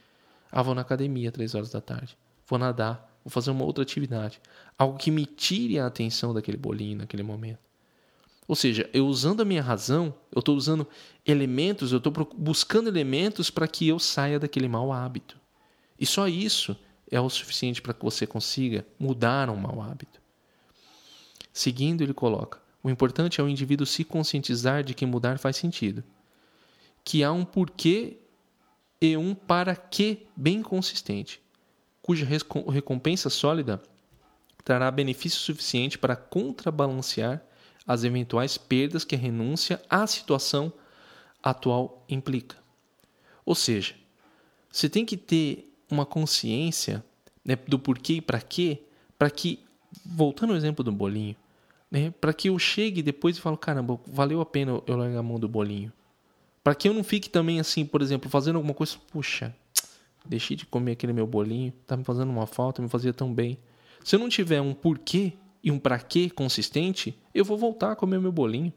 Ah, 0.51 0.63
vou 0.63 0.75
na 0.75 0.81
academia 0.81 1.29
às 1.29 1.35
três 1.35 1.55
horas 1.55 1.71
da 1.71 1.81
tarde. 1.81 2.17
Vou 2.47 2.59
nadar, 2.59 3.21
vou 3.25 3.31
fazer 3.31 3.51
uma 3.51 3.65
outra 3.65 3.83
atividade. 3.83 4.41
Algo 4.77 4.99
que 4.99 5.11
me 5.11 5.27
tire 5.27 5.79
a 5.79 5.87
atenção 5.87 6.33
daquele 6.33 6.57
bolinho 6.57 6.99
naquele 6.99 7.23
momento. 7.23 7.68
Ou 8.49 8.57
seja, 8.57 8.89
eu 8.95 9.07
usando 9.07 9.43
a 9.43 9.45
minha 9.45 9.61
razão, 9.61 10.15
eu 10.35 10.39
estou 10.39 10.57
usando 10.57 10.89
elementos, 11.27 11.93
eu 11.93 11.99
estou 11.99 12.11
buscando 12.35 12.89
elementos 12.89 13.51
para 13.51 13.69
que 13.69 13.87
eu 13.87 13.99
saia 13.99 14.41
daquele 14.41 14.67
mau 14.67 14.91
hábito. 14.91 15.39
E 16.01 16.07
só 16.07 16.27
isso 16.27 16.75
é 17.11 17.21
o 17.21 17.29
suficiente 17.29 17.83
para 17.83 17.93
que 17.93 18.03
você 18.03 18.27
consiga 18.27 18.87
mudar 18.99 19.51
um 19.51 19.57
mau 19.57 19.83
hábito. 19.83 20.19
Seguindo, 21.53 22.01
ele 22.01 22.15
coloca: 22.15 22.59
o 22.83 22.89
importante 22.89 23.39
é 23.39 23.45
o 23.45 23.49
indivíduo 23.51 23.87
se 23.87 24.03
conscientizar 24.03 24.83
de 24.83 24.95
que 24.95 25.05
mudar 25.05 25.39
faz 25.39 25.57
sentido, 25.57 26.03
que 27.05 27.23
há 27.23 27.31
um 27.31 27.45
porquê 27.45 28.17
e 28.99 29.15
um 29.15 29.35
para 29.35 29.77
quê 29.77 30.27
bem 30.35 30.63
consistente, 30.63 31.39
cuja 32.01 32.25
recompensa 32.25 33.29
sólida 33.29 33.83
trará 34.65 34.91
benefício 34.91 35.39
suficiente 35.39 35.99
para 35.99 36.17
contrabalancear 36.17 37.43
as 37.89 38.05
eventuais 38.05 38.59
perdas 38.59 39.03
que 39.03 39.15
a 39.15 39.19
renúncia 39.19 39.83
à 39.89 40.07
situação 40.07 40.71
atual 41.43 42.05
implica. 42.07 42.57
Ou 43.47 43.55
seja, 43.55 43.95
você 44.71 44.91
tem 44.91 45.07
que 45.07 45.17
ter 45.17 45.73
uma 45.91 46.05
consciência 46.05 47.03
né, 47.43 47.57
do 47.57 47.79
porquê 47.79 48.15
e 48.15 48.21
para 48.21 48.43
quê, 48.43 48.83
para 49.19 49.31
que, 49.31 49.61
voltando 50.05 50.51
ao 50.51 50.57
exemplo 50.57 50.85
do 50.85 50.93
bolinho, 50.93 51.35
né, 51.91 52.13
para 52.21 52.35
que 52.35 52.51
eu 52.51 52.59
chegue 52.59 53.03
depois 53.03 53.39
e 53.39 53.41
falo, 53.41 53.57
caramba, 53.57 53.99
valeu 54.07 54.43
a 54.43 54.47
pena 54.47 54.83
eu 54.87 54.97
largar 54.97 55.21
a 55.21 55.23
mão 55.23 55.41
do 55.41 55.49
bolinho. 55.49 55.91
Para 56.63 56.75
que 56.75 56.87
eu 56.87 56.93
não 56.93 57.03
fique 57.03 57.31
também 57.31 57.59
assim, 57.59 57.87
por 57.87 58.03
exemplo, 58.03 58.29
fazendo 58.29 58.57
alguma 58.57 58.75
coisa, 58.75 58.99
puxa, 59.11 59.57
deixei 60.27 60.55
de 60.55 60.67
comer 60.67 60.93
aquele 60.93 61.15
meu 61.15 61.27
bolinho, 61.27 61.73
tá 61.87 61.97
me 61.97 62.05
fazendo 62.05 62.29
uma 62.29 62.47
falta, 62.47 62.83
me 62.83 62.89
fazia 62.91 63.15
tão 63.15 63.33
bem. 63.33 63.57
Se 64.05 64.15
eu 64.15 64.21
não 64.21 64.29
tiver 64.29 64.61
um 64.61 64.75
porquê 64.75 65.33
e 65.63 65.71
um 65.71 65.79
para 65.79 65.99
quê 65.99 66.31
consistente, 66.31 67.19
eu 67.35 67.45
vou 67.45 67.59
voltar 67.59 67.93
a 67.93 67.97
comer 67.97 68.21
meu 68.21 68.33
bolinho. 68.33 68.73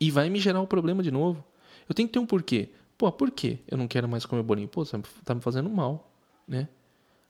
E 0.00 0.10
vai 0.10 0.28
me 0.28 0.40
gerar 0.40 0.60
o 0.60 0.64
um 0.64 0.66
problema 0.66 1.02
de 1.02 1.10
novo. 1.10 1.44
Eu 1.88 1.94
tenho 1.94 2.08
que 2.08 2.12
ter 2.12 2.18
um 2.18 2.26
porquê. 2.26 2.70
Pô, 2.96 3.10
por 3.10 3.30
quê 3.30 3.58
eu 3.68 3.76
não 3.76 3.86
quero 3.86 4.08
mais 4.08 4.24
comer 4.24 4.42
bolinho? 4.42 4.68
Pô, 4.68 4.84
tá 5.24 5.34
me 5.34 5.40
fazendo 5.40 5.68
mal, 5.68 6.10
né? 6.46 6.68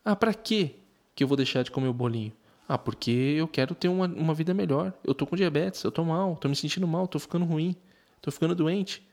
Ah, 0.05 0.17
para 0.17 0.33
quê 0.35 0.77
que 1.15 1.23
eu 1.23 1.29
vou 1.29 1.37
deixar 1.37 1.63
de 1.63 1.71
comer 1.71 1.89
o 1.89 1.93
bolinho? 1.93 2.33
Ah, 2.69 2.79
porque 2.79 3.11
eu 3.11 3.47
quero 3.47 3.75
ter 3.75 3.89
uma, 3.89 4.07
uma 4.07 4.35
vida 4.35 4.55
melhor. 4.55 4.93
Eu 5.05 5.15
tô 5.15 5.27
com 5.27 5.37
diabetes, 5.37 5.83
eu 5.83 5.91
tô 5.91 6.05
mal, 6.05 6.37
tô 6.37 6.49
me 6.49 6.57
sentindo 6.57 6.87
mal, 6.87 7.07
tô 7.07 7.19
ficando 7.19 7.45
ruim, 7.45 7.77
tô 8.21 8.31
ficando 8.31 8.55
doente. 8.55 9.07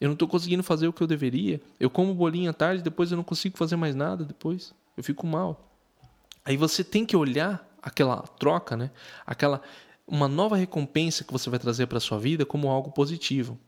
Eu 0.00 0.08
não 0.08 0.16
tô 0.16 0.26
conseguindo 0.26 0.62
fazer 0.62 0.88
o 0.88 0.92
que 0.92 1.02
eu 1.02 1.06
deveria. 1.06 1.60
Eu 1.78 1.90
como 1.90 2.14
bolinho 2.14 2.50
à 2.50 2.52
tarde, 2.52 2.82
depois 2.82 3.10
eu 3.10 3.16
não 3.16 3.24
consigo 3.24 3.56
fazer 3.56 3.76
mais 3.76 3.94
nada 3.94 4.24
depois. 4.24 4.74
Eu 4.96 5.04
fico 5.04 5.26
mal. 5.26 5.72
Aí 6.44 6.56
você 6.56 6.82
tem 6.82 7.06
que 7.06 7.16
olhar 7.16 7.71
aquela 7.82 8.18
troca, 8.22 8.76
né? 8.76 8.90
Aquela 9.26 9.60
uma 10.06 10.28
nova 10.28 10.56
recompensa 10.56 11.24
que 11.24 11.32
você 11.32 11.48
vai 11.48 11.58
trazer 11.58 11.86
para 11.86 12.00
sua 12.00 12.18
vida 12.18 12.44
como 12.44 12.68
algo 12.68 12.90
positivo. 12.92 13.58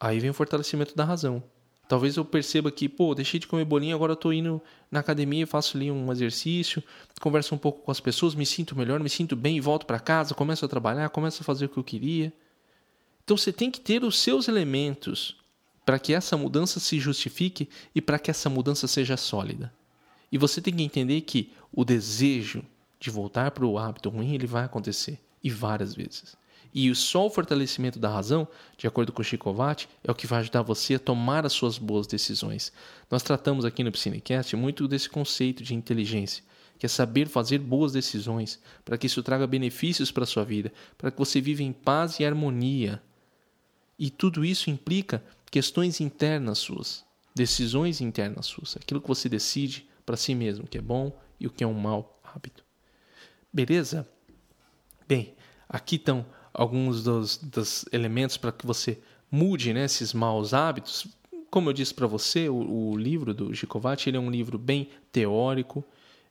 Aí 0.00 0.18
vem 0.18 0.30
o 0.30 0.34
fortalecimento 0.34 0.94
da 0.96 1.04
razão. 1.04 1.42
Talvez 1.88 2.16
eu 2.16 2.24
perceba 2.24 2.70
que, 2.70 2.88
pô, 2.88 3.14
deixei 3.14 3.40
de 3.40 3.46
comer 3.46 3.64
bolinho, 3.64 3.96
agora 3.96 4.12
eu 4.12 4.16
tô 4.16 4.30
indo 4.30 4.60
na 4.90 5.00
academia, 5.00 5.46
faço 5.46 5.76
ali 5.76 5.90
um 5.90 6.12
exercício, 6.12 6.82
converso 7.18 7.54
um 7.54 7.58
pouco 7.58 7.80
com 7.80 7.90
as 7.90 7.98
pessoas, 7.98 8.34
me 8.34 8.44
sinto 8.44 8.76
melhor, 8.76 9.00
me 9.00 9.08
sinto 9.08 9.34
bem, 9.34 9.58
volto 9.58 9.86
para 9.86 9.98
casa, 9.98 10.34
começo 10.34 10.64
a 10.64 10.68
trabalhar, 10.68 11.08
começo 11.08 11.42
a 11.42 11.44
fazer 11.44 11.64
o 11.64 11.68
que 11.68 11.78
eu 11.78 11.84
queria. 11.84 12.30
Então 13.24 13.36
você 13.36 13.52
tem 13.52 13.70
que 13.70 13.80
ter 13.80 14.04
os 14.04 14.18
seus 14.18 14.48
elementos 14.48 15.36
para 15.84 15.98
que 15.98 16.12
essa 16.12 16.36
mudança 16.36 16.78
se 16.78 17.00
justifique 17.00 17.68
e 17.94 18.02
para 18.02 18.18
que 18.18 18.30
essa 18.30 18.50
mudança 18.50 18.86
seja 18.86 19.16
sólida. 19.16 19.72
E 20.30 20.38
você 20.38 20.60
tem 20.60 20.74
que 20.74 20.82
entender 20.82 21.20
que 21.22 21.52
o 21.72 21.84
desejo 21.84 22.64
de 23.00 23.10
voltar 23.10 23.50
para 23.50 23.64
o 23.64 23.78
hábito 23.78 24.08
ruim 24.08 24.34
ele 24.34 24.46
vai 24.46 24.64
acontecer 24.64 25.18
e 25.42 25.50
várias 25.50 25.94
vezes. 25.94 26.36
E 26.74 26.94
só 26.94 27.26
o 27.26 27.30
fortalecimento 27.30 27.98
da 27.98 28.10
razão, 28.10 28.46
de 28.76 28.86
acordo 28.86 29.12
com 29.12 29.22
Chico 29.22 29.44
Kovács, 29.44 29.88
é 30.04 30.10
o 30.10 30.14
que 30.14 30.26
vai 30.26 30.40
ajudar 30.40 30.62
você 30.62 30.94
a 30.94 30.98
tomar 30.98 31.46
as 31.46 31.52
suas 31.52 31.78
boas 31.78 32.06
decisões. 32.06 32.72
Nós 33.10 33.22
tratamos 33.22 33.64
aqui 33.64 33.82
no 33.82 33.92
Psinecast 33.92 34.54
muito 34.54 34.86
desse 34.86 35.08
conceito 35.08 35.62
de 35.62 35.74
inteligência, 35.74 36.44
que 36.78 36.84
é 36.84 36.88
saber 36.88 37.26
fazer 37.26 37.58
boas 37.58 37.92
decisões, 37.92 38.60
para 38.84 38.98
que 38.98 39.06
isso 39.06 39.22
traga 39.22 39.46
benefícios 39.46 40.10
para 40.10 40.24
a 40.24 40.26
sua 40.26 40.44
vida, 40.44 40.72
para 40.96 41.10
que 41.10 41.18
você 41.18 41.40
viva 41.40 41.62
em 41.62 41.72
paz 41.72 42.20
e 42.20 42.24
harmonia. 42.24 43.02
E 43.98 44.10
tudo 44.10 44.44
isso 44.44 44.70
implica 44.70 45.24
questões 45.50 46.00
internas 46.00 46.58
suas, 46.58 47.04
decisões 47.34 48.00
internas 48.00 48.46
suas, 48.46 48.76
aquilo 48.76 49.00
que 49.00 49.08
você 49.08 49.28
decide 49.28 49.88
para 50.08 50.16
si 50.16 50.34
mesmo, 50.34 50.64
o 50.64 50.66
que 50.66 50.78
é 50.78 50.80
bom 50.80 51.14
e 51.38 51.46
o 51.46 51.50
que 51.50 51.62
é 51.62 51.66
um 51.66 51.74
mau 51.74 52.18
hábito. 52.24 52.64
Beleza? 53.52 54.08
Bem, 55.06 55.34
aqui 55.68 55.96
estão 55.96 56.24
alguns 56.50 57.04
dos, 57.04 57.36
dos 57.36 57.84
elementos 57.92 58.38
para 58.38 58.50
que 58.50 58.66
você 58.66 58.98
mude 59.30 59.74
né, 59.74 59.84
esses 59.84 60.14
maus 60.14 60.54
hábitos. 60.54 61.06
Como 61.50 61.68
eu 61.68 61.74
disse 61.74 61.92
para 61.92 62.06
você, 62.06 62.48
o, 62.48 62.56
o, 62.56 62.96
livro 62.96 63.34
do 63.34 63.52
Gicovati 63.52 64.08
ele 64.08 64.16
é 64.16 64.20
um 64.20 64.30
livro 64.30 64.56
bem 64.56 64.88
teórico, 65.12 65.84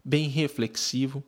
bem 0.04 0.28
reflexivo. 0.28 1.24